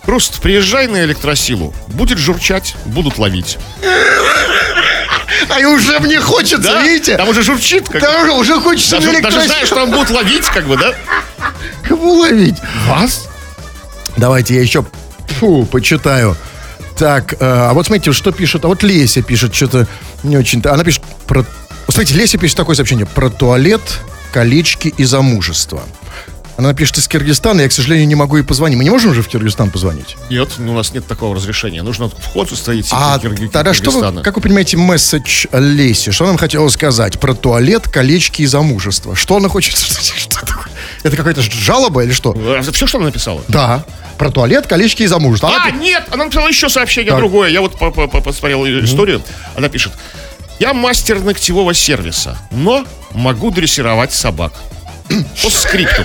[0.04, 1.74] Просто приезжай на электросилу.
[1.88, 3.58] Будет журчать, будут ловить.
[5.50, 6.82] А и уже мне хочется, Да?
[6.82, 7.18] видите?
[7.18, 7.86] Там уже журчит.
[7.90, 8.08] Как бы.
[8.08, 9.46] Там уже, уже хочется на Даже, даже электросилу.
[9.48, 10.94] знаешь, что там будут ловить, как бы, да?
[11.88, 12.56] Кого ловить?
[12.88, 13.28] Вас?
[14.18, 14.86] Давайте я еще
[15.40, 16.38] фу, почитаю.
[17.02, 18.64] Так, э, а вот смотрите, что пишет.
[18.64, 19.88] А вот Леся пишет что-то
[20.22, 20.72] не очень-то.
[20.72, 21.44] Она пишет про...
[21.90, 23.08] Смотрите, Леся пишет такое сообщение.
[23.08, 23.82] Про туалет,
[24.32, 25.82] колечки и замужество.
[26.58, 28.78] Она пишет из Киргизстана, я, к сожалению, не могу ей позвонить.
[28.78, 30.16] Мы не можем уже в Киргизстан позвонить?
[30.30, 31.82] Нет, ну, у нас нет такого разрешения.
[31.82, 36.12] Нужно вход установить А Кирги- тогда что вы, как вы понимаете, месседж Леси?
[36.12, 39.16] Что она нам хотела сказать про туалет, колечки и замужество?
[39.16, 39.76] Что она хочет?
[40.16, 40.71] Что такое?
[41.04, 42.34] Это какая-то жалоба или что?
[42.72, 43.44] Все, что она написала?
[43.48, 43.84] Да,
[44.18, 45.50] про туалет, колечки и замужество.
[45.50, 47.20] Она А, нет, она написала еще сообщение Так.
[47.20, 47.50] другое.
[47.50, 49.22] Я вот по- по- по- посмотрел ее историю.
[49.56, 49.94] Она пишет.
[50.60, 54.54] Я мастер ногтевого сервиса, но могу дрессировать собак.
[55.42, 56.04] По скрипту.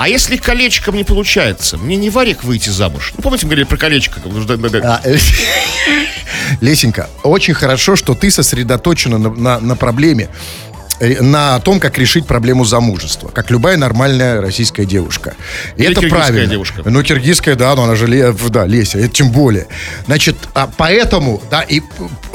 [0.00, 3.12] А если колечком не получается, мне не варик выйти замуж.
[3.16, 4.20] Ну, помните, мы говорили про колечко.
[4.82, 5.16] А, э,
[6.60, 12.26] Лесенька, очень хорошо, что ты сосредоточена на, на- на проблеме, э, на том, как решить
[12.26, 15.34] проблему замужества, как любая нормальная российская девушка.
[15.76, 16.50] И Или это киргизская правильно.
[16.50, 16.82] девушка.
[16.84, 19.66] Ну, киргизская, да, но она же, Ле- да, Леся, это тем более.
[20.06, 21.82] Значит, а поэтому, да, и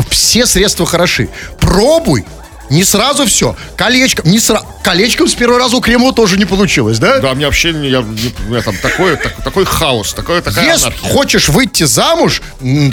[0.09, 1.29] все средства хороши.
[1.59, 2.25] Пробуй,
[2.69, 3.55] не сразу все.
[3.75, 4.65] Колечком, не сразу.
[4.83, 7.19] Колечком с первого раза у Кремова тоже не получилось, да?
[7.19, 10.65] Да, меня вообще не- я, не- у меня там такой, так- такой хаос, такое, такая
[10.65, 11.09] Если анархия.
[11.11, 12.41] хочешь выйти замуж,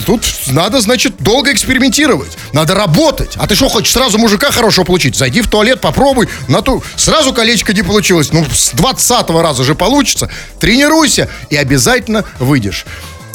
[0.06, 2.36] тут надо, значит, долго экспериментировать.
[2.52, 3.32] Надо работать.
[3.36, 5.16] А ты что, хочешь сразу мужика хорошего получить?
[5.16, 6.28] Зайди в туалет, попробуй.
[6.48, 6.82] На ту...
[6.96, 8.32] Сразу колечко не получилось.
[8.32, 10.30] Ну, с 20 раза же получится.
[10.60, 12.84] Тренируйся, и обязательно выйдешь.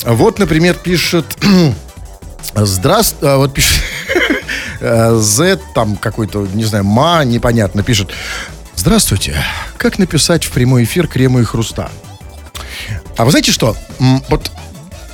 [0.03, 1.25] Вот, например, пишет...
[2.55, 3.71] Здравствуй, вот пишет
[4.81, 8.11] Z, там какой-то, не знаю, Ма, непонятно, пишет.
[8.75, 9.35] Здравствуйте.
[9.77, 11.91] Как написать в прямой эфир крема и хруста?
[13.15, 13.75] А вы знаете что?
[14.27, 14.51] Вот,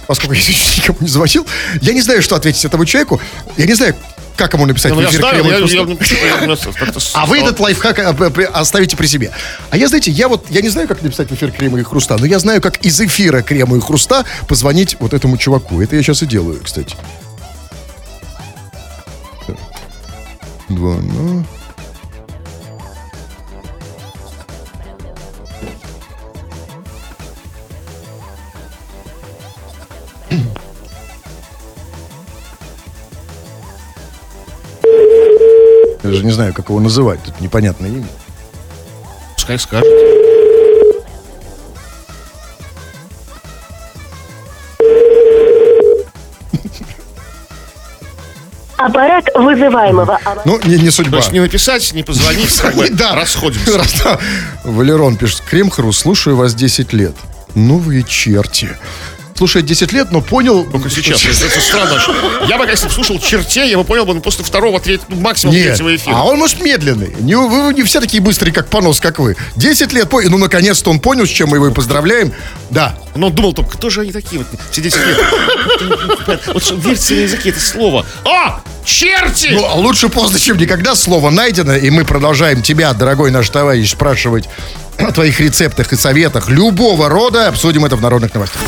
[0.07, 0.41] поскольку я
[0.77, 1.45] никому не звонил,
[1.81, 3.19] я не знаю, что ответить этому человеку.
[3.57, 3.95] Я не знаю,
[4.37, 5.75] как ему написать Ну, в эфир знаю, и я- хруста?
[6.15, 6.57] я я
[7.13, 8.15] А вы этот лайфхак а,
[8.53, 9.31] оставите при себе.
[9.71, 12.15] А я, знаете, я вот, я не знаю, как написать в эфир крема и хруста,
[12.17, 15.81] но я знаю, как из эфира крема и хруста позвонить вот этому чуваку.
[15.81, 16.95] Это я сейчас и делаю, кстати.
[20.69, 21.43] Два, ну...
[36.03, 37.21] Я же не знаю, как его называть.
[37.23, 38.07] Тут непонятное имя.
[39.35, 39.87] Пускай скажет.
[48.77, 50.19] Аппарат вызываемого.
[50.45, 51.11] Ну, не, не судьба.
[51.11, 53.81] То есть не написать, не позвонить, как бы расходимся.
[54.03, 54.19] Да.
[54.63, 57.15] Валерон пишет, Крем-Хру, слушаю вас 10 лет.
[57.55, 58.69] Ну вы черти.
[59.37, 60.65] Слушай, 10 лет, но понял...
[60.65, 61.23] Только сейчас.
[61.23, 62.01] Это, странно.
[62.47, 65.21] Я бы, если бы слушал черте, я бы понял бы ну, после второго, третьего, ну,
[65.21, 66.15] максимум Нет, третьего эфира.
[66.15, 67.15] а он, может, медленный.
[67.19, 69.35] Не, вы не все такие быстрые, как понос, как вы.
[69.55, 70.31] 10 лет, понял.
[70.31, 72.33] Ну, наконец-то он понял, с чем мы его и поздравляем.
[72.71, 72.97] Да.
[73.15, 75.17] Но он думал, только кто же они такие, вот, все 10 лет.
[76.47, 78.05] Вот что верьте на языке это слово.
[78.25, 78.61] А!
[78.87, 79.49] Черти!
[79.51, 80.95] Ну, а лучше поздно, чем никогда.
[80.95, 84.45] Слово найдено, и мы продолжаем тебя, дорогой наш товарищ, спрашивать
[84.97, 87.49] о твоих рецептах и советах любого рода.
[87.49, 88.61] Обсудим это в народных новостях.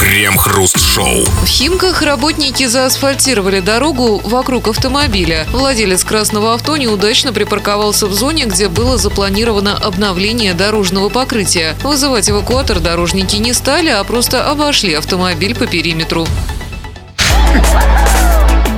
[0.00, 1.24] Крем-хруст-шоу.
[1.44, 5.46] В Химках работники заасфальтировали дорогу вокруг автомобиля.
[5.52, 11.76] Владелец красного авто неудачно припарковался в зоне, где было запланировано обновление дорожного покрытия.
[11.84, 16.26] Вызывать эвакуатор дорожники не стали, а просто обошли автомобиль по периметру.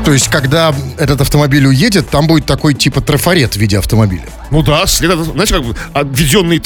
[0.05, 4.27] То есть, когда этот автомобиль уедет, там будет такой типа трафарет в виде автомобиля.
[4.55, 6.62] Ну да, след, знаете, как бы обведенный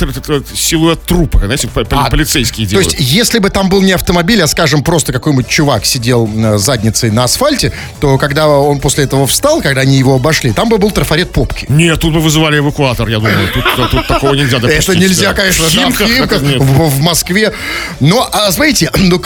[0.55, 2.92] силуэт трупа, знаете, А, полицейские То делают.
[2.92, 7.11] есть, если бы там был не автомобиль, а, скажем, просто какой-нибудь чувак сидел э, задницей
[7.11, 10.90] на асфальте, то когда он после этого встал, когда они его обошли, там бы был
[10.90, 11.64] трафарет попки.
[11.70, 13.48] Нет, тут бы вызывали эвакуатор, я думаю.
[13.55, 14.88] Тут, тут- такого нельзя допустить.
[14.90, 16.61] Это нельзя, конечно, В в Химках нет.
[16.61, 17.55] в, в Москве.
[18.01, 19.18] Но, а, смотрите, ну,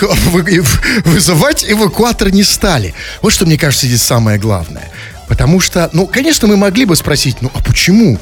[1.04, 2.94] вызывать эвакуатор не стали.
[3.22, 4.88] Вот что, мне кажется, здесь самое главное.
[5.28, 8.18] Потому что, ну, конечно, мы могли бы спросить, ну, а почему?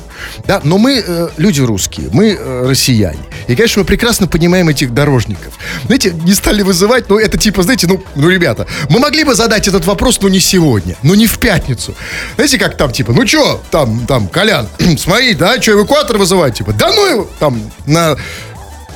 [0.47, 3.21] Да, но мы э, люди русские, мы э, россияне.
[3.49, 5.55] И, конечно, мы прекрасно понимаем этих дорожников.
[5.87, 9.67] Знаете, не стали вызывать, ну, это типа, знаете, ну, ну, ребята, мы могли бы задать
[9.67, 11.95] этот вопрос, но не сегодня, но не в пятницу.
[12.37, 16.73] Знаете, как там, типа, ну, что, там, там, Колян, смотри, да, что, эвакуатор вызывать, типа,
[16.73, 18.17] да ну, его, там, на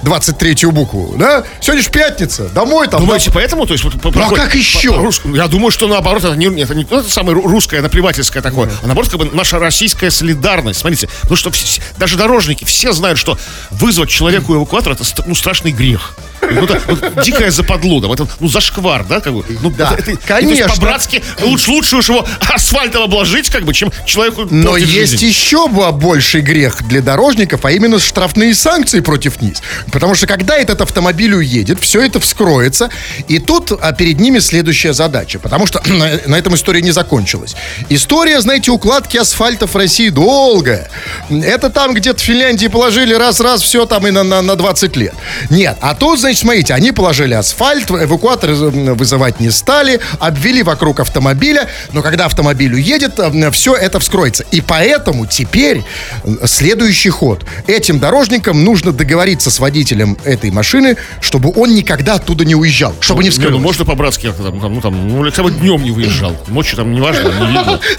[0.05, 1.45] 23-ю букву, да?
[1.61, 3.01] Сегодня же пятница, домой там.
[3.01, 3.67] Думаете, поэтому?
[3.67, 4.93] То есть, вот, по- Ну, а как по- еще?
[4.93, 8.43] по- рус- Я думаю, что наоборот, это не, это не то самое ру- русское, наплевательское
[8.43, 10.81] такое, а наоборот, как бы наша российская солидарность.
[10.81, 13.39] Смотрите, потому что вс- даже дорожники все знают, что
[13.71, 16.15] вызвать человеку эвакуатор это ну, страшный грех.
[16.43, 19.43] Ну, это, вот дикая западло, там, это, ну, зашквар, да, как бы.
[19.63, 20.57] Ну, Да, это- это- конечно.
[20.57, 24.93] то есть по-братски лучше, лучше уж его асфальтом обложить, как бы, чем человеку Но есть
[24.93, 25.25] жизнь.
[25.25, 29.55] еще бо- больший грех для дорожников, а именно штрафные санкции против них.
[29.95, 32.91] Потому что когда этот автомобиль уедет, все это вскроется,
[33.29, 35.39] и тут а, перед ними следующая задача.
[35.39, 37.55] Потому что на, на этом история не закончилась.
[37.89, 40.91] История, знаете, укладки асфальта в России долгая.
[41.31, 45.15] Это там где-то в Финляндии положили раз-раз все там и на, на, на 20 лет.
[45.49, 50.99] Нет, а тут, значит, смотрите, они положили асфальт, эвакуатор м, вызывать не стали, обвели вокруг
[50.99, 53.21] автомобиля, но когда автомобиль уедет,
[53.53, 54.45] все это вскроется.
[54.51, 55.85] И поэтому теперь
[56.25, 57.45] э, следующий ход.
[57.69, 63.23] Этим дорожникам нужно договориться с водителем этой машины, чтобы он никогда оттуда не уезжал, чтобы
[63.23, 63.55] не Не, вскрылось.
[63.55, 66.37] ну можно по-братски как-то там, там, ну там, ну хотя бы днем не выезжал.
[66.49, 67.81] Ночью там неважно, не видно.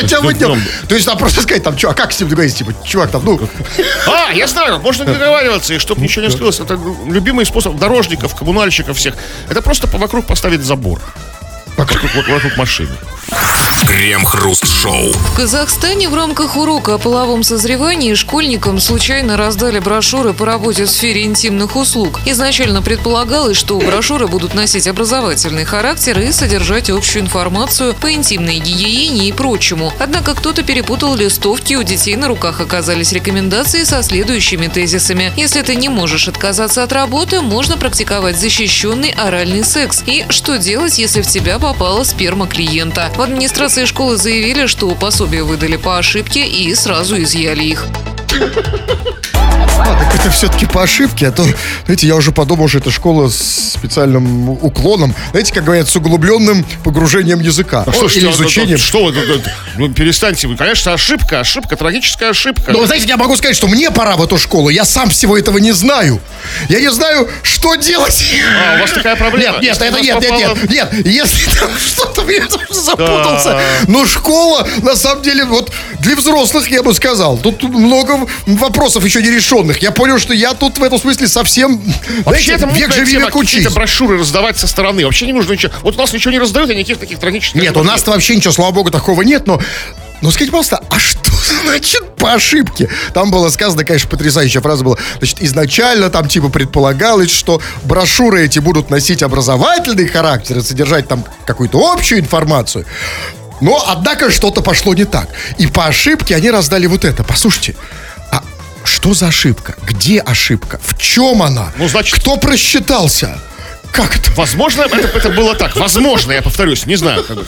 [0.00, 0.52] Хотя бы Ну, днем.
[0.54, 0.62] днем.
[0.88, 3.24] То есть там просто сказать, там, чё, а как с ним договориться, типа, чувак, там,
[3.24, 3.40] ну,
[4.06, 6.60] А, я знаю, можно договариваться, и чтобы ничего не вскрылось.
[6.60, 9.14] Это любимый способ дорожников, коммунальщиков всех.
[9.48, 11.00] Это просто вокруг поставить забор.
[11.76, 12.90] Вокруг, вокруг машины.
[13.86, 15.12] Крем-хруст-шоу.
[15.12, 20.90] В Казахстане в рамках урока о половом созревании школьникам случайно раздали брошюры по работе в
[20.90, 22.20] сфере интимных услуг.
[22.26, 29.28] Изначально предполагалось, что брошюры будут носить образовательный характер и содержать общую информацию по интимной гигиене
[29.28, 29.92] и прочему.
[29.98, 35.32] Однако кто-то перепутал листовки, у детей на руках оказались рекомендации со следующими тезисами.
[35.36, 40.02] Если ты не можешь отказаться от работы, можно практиковать защищенный оральный секс.
[40.06, 43.10] И что делать, если в тебя попала сперма клиента?
[43.18, 47.84] В администрации школы заявили, что пособия выдали по ошибке и сразу изъяли их.
[49.78, 51.44] А, так это все-таки по ошибке, а то,
[51.84, 56.64] знаете, я уже подумал, что это школа с специальным уклоном, знаете, как говорят, с углубленным
[56.84, 57.84] погружением языка.
[57.86, 58.78] А что, ж, Или ну, изучением.
[58.78, 59.42] ну, Что вы
[59.76, 60.56] ну, перестаньте вы.
[60.56, 62.72] Конечно, ошибка, ошибка, трагическая ошибка.
[62.72, 64.68] Но, вы знаете, я могу сказать, что мне пора в эту школу.
[64.68, 66.20] Я сам всего этого не знаю.
[66.68, 68.24] Я не знаю, что делать.
[68.72, 69.58] А, у вас такая проблема?
[69.58, 71.06] Нет, нет, Если это нет, нет, попало- нет, нет.
[71.06, 73.50] Если там что-то я запутался.
[73.50, 73.60] Да.
[73.86, 79.22] Но школа, на самом деле, вот для взрослых, я бы сказал, тут много вопросов еще
[79.22, 79.30] не
[79.68, 79.82] решенных.
[79.82, 81.80] Я понял, что я тут в этом смысле совсем,
[82.24, 83.52] Вообще, это век живи, век учись.
[83.52, 85.04] какие-то брошюры раздавать со стороны.
[85.04, 85.72] Вообще не нужно ничего.
[85.82, 87.60] Вот у нас ничего не раздают, и никаких таких трагических...
[87.60, 89.60] Нет, у нас-то вообще ничего, слава богу, такого нет, но...
[90.20, 91.30] Но скажите, пожалуйста, а что
[91.64, 92.88] значит по ошибке?
[93.14, 94.96] Там было сказано, конечно, потрясающая фраза была.
[95.18, 101.24] Значит, изначально там типа предполагалось, что брошюры эти будут носить образовательный характер и содержать там
[101.46, 102.84] какую-то общую информацию.
[103.60, 105.28] Но, однако, что-то пошло не так.
[105.56, 107.22] И по ошибке они раздали вот это.
[107.22, 108.17] Послушайте, а
[108.88, 109.76] что за ошибка?
[109.86, 110.80] Где ошибка?
[110.82, 111.72] В чем она?
[111.76, 113.38] Ну, значит- Кто просчитался?
[113.92, 114.30] Как это?
[114.32, 115.76] Возможно, это, это было так.
[115.76, 117.24] Возможно, я повторюсь, не знаю.
[117.24, 117.38] Как.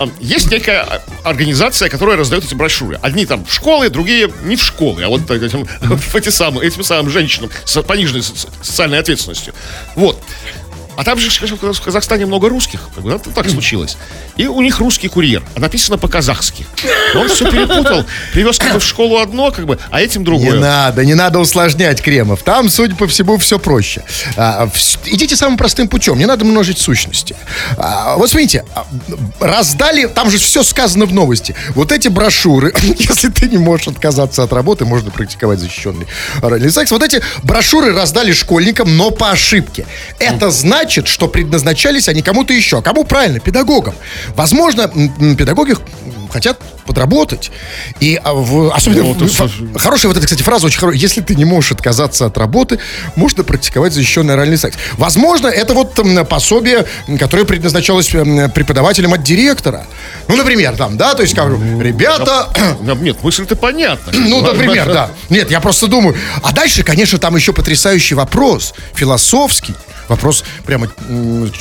[0.00, 2.98] А, Есть некая организация, которая раздает эти брошюры.
[3.02, 5.68] Одни там в школы, другие не в школы, а вот этим,
[6.14, 9.54] эти самые, этим самым женщинам с пониженной со- социальной ответственностью.
[9.94, 10.22] Вот.
[11.00, 12.90] А там же в Казахстане много русских.
[12.98, 13.96] Это так случилось.
[14.36, 15.42] И у них русский курьер.
[15.56, 16.66] А написано по-казахски.
[17.14, 18.04] Он все перепутал.
[18.34, 20.60] Привез как бы в школу одно, как бы, а этим Не другое.
[20.60, 22.42] надо, не надо усложнять кремов.
[22.42, 24.02] Там, судя по всему, все проще.
[24.36, 27.34] А, вс- идите самым простым путем, не надо множить сущности.
[27.78, 28.84] А, вот смотрите, а,
[29.40, 31.56] раздали, там же все сказано в новости.
[31.70, 36.06] Вот эти брошюры, если ты не можешь отказаться от работы, можно практиковать защищенный
[36.42, 36.90] оральный секс.
[36.90, 39.86] Вот эти брошюры раздали школьникам, но по ошибке.
[40.18, 42.82] Это значит, что предназначались они кому-то еще.
[42.82, 43.40] Кому правильно?
[43.40, 43.94] Педагогам.
[44.34, 44.88] Возможно,
[45.36, 45.74] педагоги
[46.32, 47.50] хотят подработать.
[47.98, 49.68] И а, в- особенно Ну, в- фа- слушай.
[49.78, 51.00] Хорошая вот эта, кстати, фраза очень хорошая.
[51.00, 52.78] Если ты не можешь отказаться от работы,
[53.16, 54.76] можно практиковать защищенный оральный секс.
[54.92, 56.86] Возможно, это вот м, пособие,
[57.18, 59.86] которое предназначалось преподавателям от директора.
[60.28, 62.48] Ну, например, там, да, то есть, как бы, ребята...
[62.80, 64.12] Да, Нет, мысль-то понятна.
[64.12, 65.10] Ну, например, да.
[65.30, 66.16] Нет, я просто думаю.
[66.42, 68.74] А дальше, конечно, там еще потрясающий вопрос.
[68.94, 69.74] Философский.
[70.10, 70.88] Вопрос, прямо,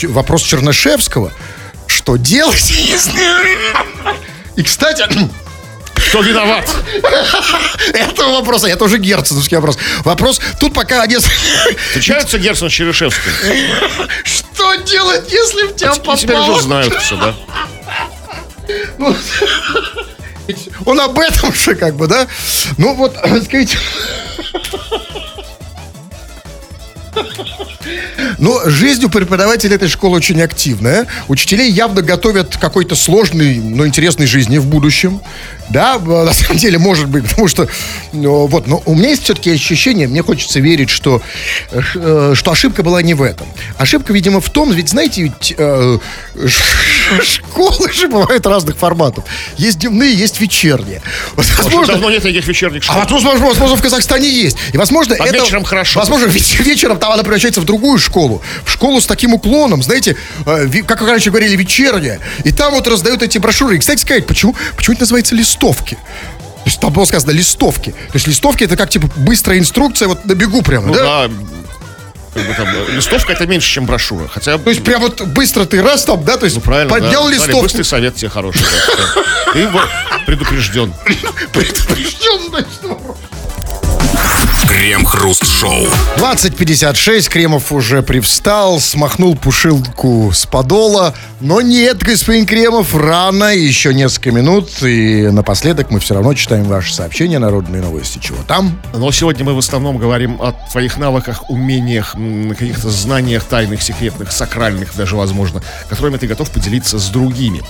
[0.07, 1.31] вопрос Чернышевского.
[1.85, 3.21] Что делать, если...
[4.55, 5.03] И, кстати,
[6.09, 6.67] Кто виноват?
[7.93, 9.77] этого вопроса, это уже герценовский вопрос.
[10.03, 11.21] Вопрос, тут пока один...
[11.21, 13.31] Встречаются Герцен с Черешевским?
[14.23, 17.35] Что делать, если в тебя И теперь уже знают все, да?
[20.85, 22.27] Он об этом же, как бы, да?
[22.79, 23.77] Ну, вот, скажите...
[28.37, 31.07] Ну, жизнь у преподавателя этой школы очень активная.
[31.27, 35.21] Учителей явно готовят к какой-то сложной, но интересной жизни в будущем.
[35.69, 37.67] Да, на самом деле, может быть, потому что,
[38.11, 41.21] ну, вот, но у меня есть все-таки ощущение, мне хочется верить, что,
[41.71, 43.47] э, э, что ошибка была не в этом.
[43.77, 45.99] Ошибка, видимо, в том, ведь, знаете, ведь э,
[47.21, 49.25] школы же бывают разных форматов.
[49.57, 51.01] Есть дневные, есть вечерние.
[51.35, 53.01] Вот, возможно, давно нет никаких вечерних а школ.
[53.01, 54.57] вот, возможно, возможно, в Казахстане есть.
[54.73, 55.37] И, возможно, А это...
[55.37, 55.99] вечером хорошо.
[55.99, 58.41] Возможно, веч- вечером там она превращается в другую школу.
[58.65, 62.19] В школу с таким уклоном, знаете, э, как вы раньше говорили, вечерняя.
[62.43, 63.75] И там вот раздают эти брошюры.
[63.75, 65.95] И, кстати сказать, почему, почему это называется листовки?
[65.95, 67.91] То есть там было сказано листовки.
[67.91, 71.27] То есть листовки это как типа быстрая инструкция вот на бегу прямо, Ну да?
[71.27, 71.33] да,
[72.57, 74.27] там, э, листовка это меньше, чем брошюра.
[74.27, 77.25] Хотя, То есть прям вот быстро ты раз там, да, то есть ну правильно, поднял
[77.25, 77.31] да.
[77.31, 77.61] Листовку.
[77.61, 78.61] быстрый совет тебе хороший.
[79.53, 79.67] Ты
[80.27, 80.93] предупрежден.
[81.53, 82.67] Предупрежден, значит,
[84.79, 85.87] Крем-хруст-шоу.
[86.15, 91.13] 20.56, Кремов уже привстал, смахнул пушилку с подола.
[91.41, 94.81] Но нет, господин Кремов, рано, еще несколько минут.
[94.81, 98.19] И напоследок мы все равно читаем ваши сообщения, народные новости.
[98.19, 98.81] Чего там?
[98.93, 102.15] Но сегодня мы в основном говорим о твоих навыках, умениях,
[102.57, 107.61] каких-то знаниях тайных, секретных, сакральных даже, возможно, которыми ты готов поделиться с другими.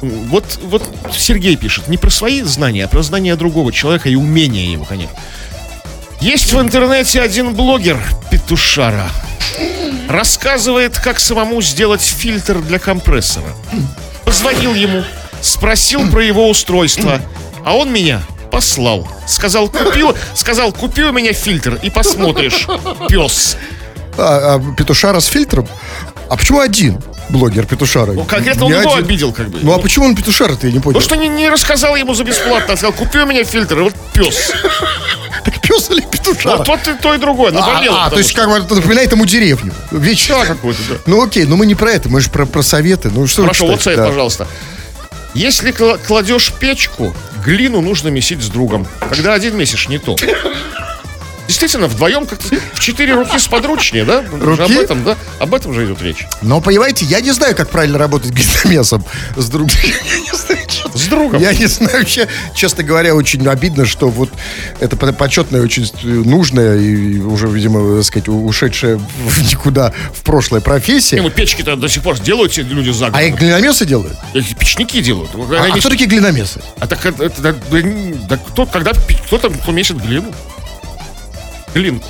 [0.00, 0.82] Вот, вот
[1.14, 5.14] Сергей пишет, не про свои знания, а про знания другого человека и умения его, конечно.
[6.20, 7.98] Есть в интернете один блогер,
[8.30, 9.08] Петушара.
[10.08, 13.48] Рассказывает, как самому сделать фильтр для компрессора.
[14.24, 15.04] Позвонил ему,
[15.40, 17.20] спросил про его устройство,
[17.64, 19.08] а он меня послал.
[19.26, 22.66] Сказал, купи, сказал, купи у меня фильтр и посмотришь,
[23.08, 23.56] пес.
[24.18, 25.68] А, а, Петушара с фильтром?
[26.30, 28.12] А почему один блогер Петушара?
[28.12, 29.04] Ну, конкретно он Не его один.
[29.04, 29.58] обидел, как бы.
[29.60, 30.98] Ну, а почему он Петушара-то, я не понял.
[30.98, 33.82] Ну, что не, не рассказал ему за бесплатно, а сказал, купи у меня фильтр, и
[33.82, 34.52] вот пес.
[35.46, 36.58] Так пес или Петушара?
[36.58, 37.96] Вот, вот и то, и другое, А, наболело.
[37.96, 39.72] а, то потому есть что- как бы напоминает ему деревню.
[39.92, 40.44] Вечер.
[40.46, 40.94] какой-то, да.
[41.06, 43.10] Ну окей, но мы не про это, мы же про, про советы.
[43.14, 44.06] Ну что Хорошо, вот совет, Да.
[44.08, 44.46] пожалуйста.
[45.34, 48.86] Если кла- кладешь печку, глину нужно месить с другом.
[49.08, 50.16] Когда один месишь, не то.
[51.46, 54.24] Действительно, вдвоем как-то в четыре руки сподручнее, да?
[54.40, 54.62] Руки?
[54.62, 55.16] Об этом, да?
[55.38, 56.26] Об этом же идет речь.
[56.42, 59.04] Но, понимаете, я не знаю, как правильно работать глиномесом
[59.36, 59.70] с другом.
[60.94, 61.42] С другом.
[61.42, 64.30] Я не знаю, вообще, честно говоря, очень обидно, что вот
[64.80, 70.60] это по- почетное, очень нужное и уже, видимо, так сказать, ушедшая в никуда в прошлое
[70.62, 71.20] профессия.
[71.20, 74.16] ну печки-то до сих пор делают люди за А их глиномесы делают?
[74.32, 75.30] Эти печники делают.
[75.34, 76.62] А, Они- а кто такие глиномесы?
[76.78, 77.78] А так это, это- да, да,
[78.30, 78.92] да кто, когда,
[79.26, 80.32] кто там помесит глину?
[81.76, 82.08] Глинку.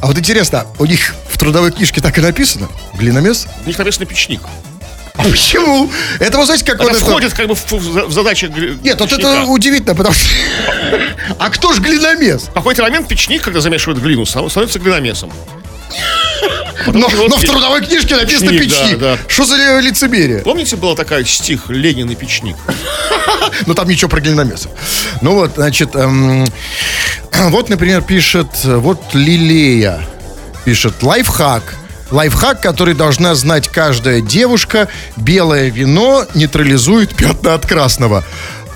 [0.00, 2.68] А вот интересно, у них в трудовой книжке так и написано?
[2.94, 3.48] Глиномес?
[3.64, 4.40] У них написано печник.
[5.16, 5.90] А почему?
[6.20, 7.06] Это, вы знаете, как вот Это это...
[7.06, 10.28] входит как бы в, в задачи гли- Нет, вот это удивительно, потому что...
[11.40, 12.42] А кто ж глиномес?
[12.44, 15.32] В какой-то момент печник, когда замешивает глину, становится глиномесом.
[16.86, 18.98] Но, вот но в трудовой книжке написано Печник, да, печник.
[18.98, 19.18] да.
[19.28, 20.38] Что за ли- лицемерие?
[20.40, 22.56] Помните, был такой стих «Ленин и печник»?
[23.66, 24.70] Ну, там ничего про глиномесов.
[25.22, 26.44] Ну вот, значит, эм,
[27.32, 30.00] вот, например, пишет, вот Лилея
[30.64, 31.62] пишет, лайфхак.
[32.10, 34.88] Лайфхак, который должна знать каждая девушка.
[35.16, 38.24] Белое вино нейтрализует пятна от красного.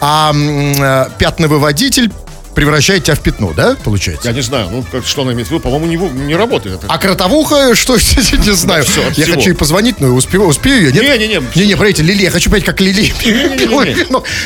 [0.00, 2.10] А э, пятновыводитель
[2.54, 4.28] превращает тебя в пятно, да, получается?
[4.28, 6.80] Я не знаю, ну как, что она имеет в виду, по-моему, не, не работает.
[6.86, 8.84] А кротовуха, что, не знаю.
[8.84, 9.34] я всего.
[9.34, 11.02] хочу ей позвонить, но успею, успею я, нет?
[11.02, 11.42] Не-не-не.
[11.54, 13.12] Не-не, смотрите, Лилия, я хочу понять, как Лилия.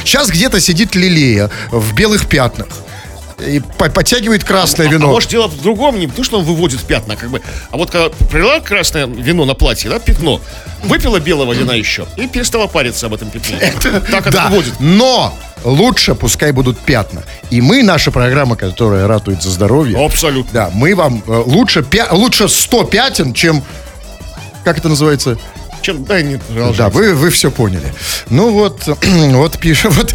[0.04, 2.68] Сейчас где-то сидит Лилия в белых пятнах.
[3.46, 5.08] И по- подтягивает красное А вино.
[5.08, 7.40] может дело в другом, не то, что он выводит пятна, как бы,
[7.70, 10.40] а вот когда пролила красное вино на платье, да, пятно,
[10.84, 13.58] выпила белого вина еще и перестала париться об этом пятне.
[14.10, 14.74] так это да, выводит.
[14.80, 17.24] но лучше пускай будут пятна.
[17.50, 20.50] И мы, наша программа, которая ратует за здоровье, Абсолютно.
[20.52, 23.62] да, мы вам э, лучше, пя- лучше 100 пятен, чем,
[24.64, 25.38] как это называется,
[25.82, 26.38] Чем, да, не
[26.76, 27.92] Да, вы, вы все поняли.
[28.30, 28.82] Ну вот,
[29.32, 30.14] вот пишет, вот,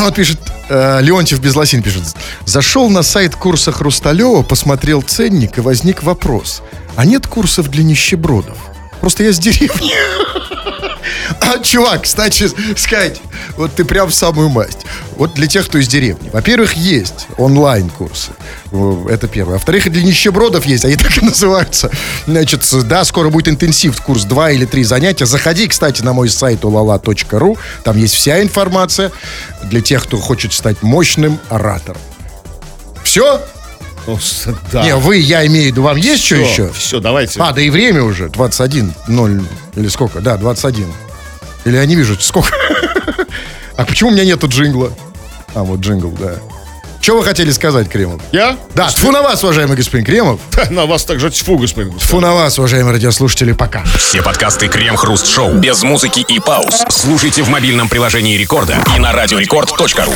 [0.00, 0.38] вот пишет,
[0.68, 2.02] э, Леонтьев Безлосин пишет.
[2.44, 6.62] Зашел на сайт курса Хрусталева, посмотрел ценник, и возник вопрос.
[6.96, 8.58] А нет курсов для нищебродов?
[9.00, 9.92] Просто я с деревни.
[11.40, 13.20] А, чувак, кстати, сказать,
[13.56, 14.78] вот ты прям в самую масть.
[15.16, 16.30] Вот для тех, кто из деревни.
[16.30, 18.32] Во-первых, есть онлайн-курсы.
[19.08, 19.54] Это первое.
[19.54, 20.84] Во-вторых, для нищебродов есть.
[20.84, 21.90] Они так и называются.
[22.26, 25.26] Значит, да, скоро будет интенсив, курс 2 или 3 занятия.
[25.26, 27.58] Заходи, кстати, на мой сайт ulala.ru.
[27.84, 29.10] Там есть вся информация
[29.64, 32.00] для тех, кто хочет стать мощным оратором.
[33.04, 33.40] Все?
[34.06, 34.18] Ну,
[34.72, 34.82] да.
[34.84, 36.72] Не, вы, я имею в виду, вам есть что еще?
[36.72, 37.40] Все, давайте.
[37.40, 39.42] А, да и время уже, 21, 0,
[39.76, 40.20] или сколько?
[40.20, 40.86] Да, 21.
[41.64, 42.54] Или я не вижу, сколько.
[43.74, 44.92] А почему у меня нету джингла?
[45.54, 46.34] А, вот джингл, да.
[47.00, 48.20] Что вы хотели сказать, Кремов?
[48.30, 48.56] Я?
[48.74, 50.40] Да, тьфу на вас, уважаемый господин Кремов.
[50.70, 51.98] На вас также тьфу, господин.
[51.98, 53.82] Тьфу на вас, уважаемые радиослушатели, пока.
[53.96, 59.10] Все подкасты Крем-Хруст Шоу без музыки и пауз слушайте в мобильном приложении Рекорда и на
[59.12, 60.12] радиорекорд.ру.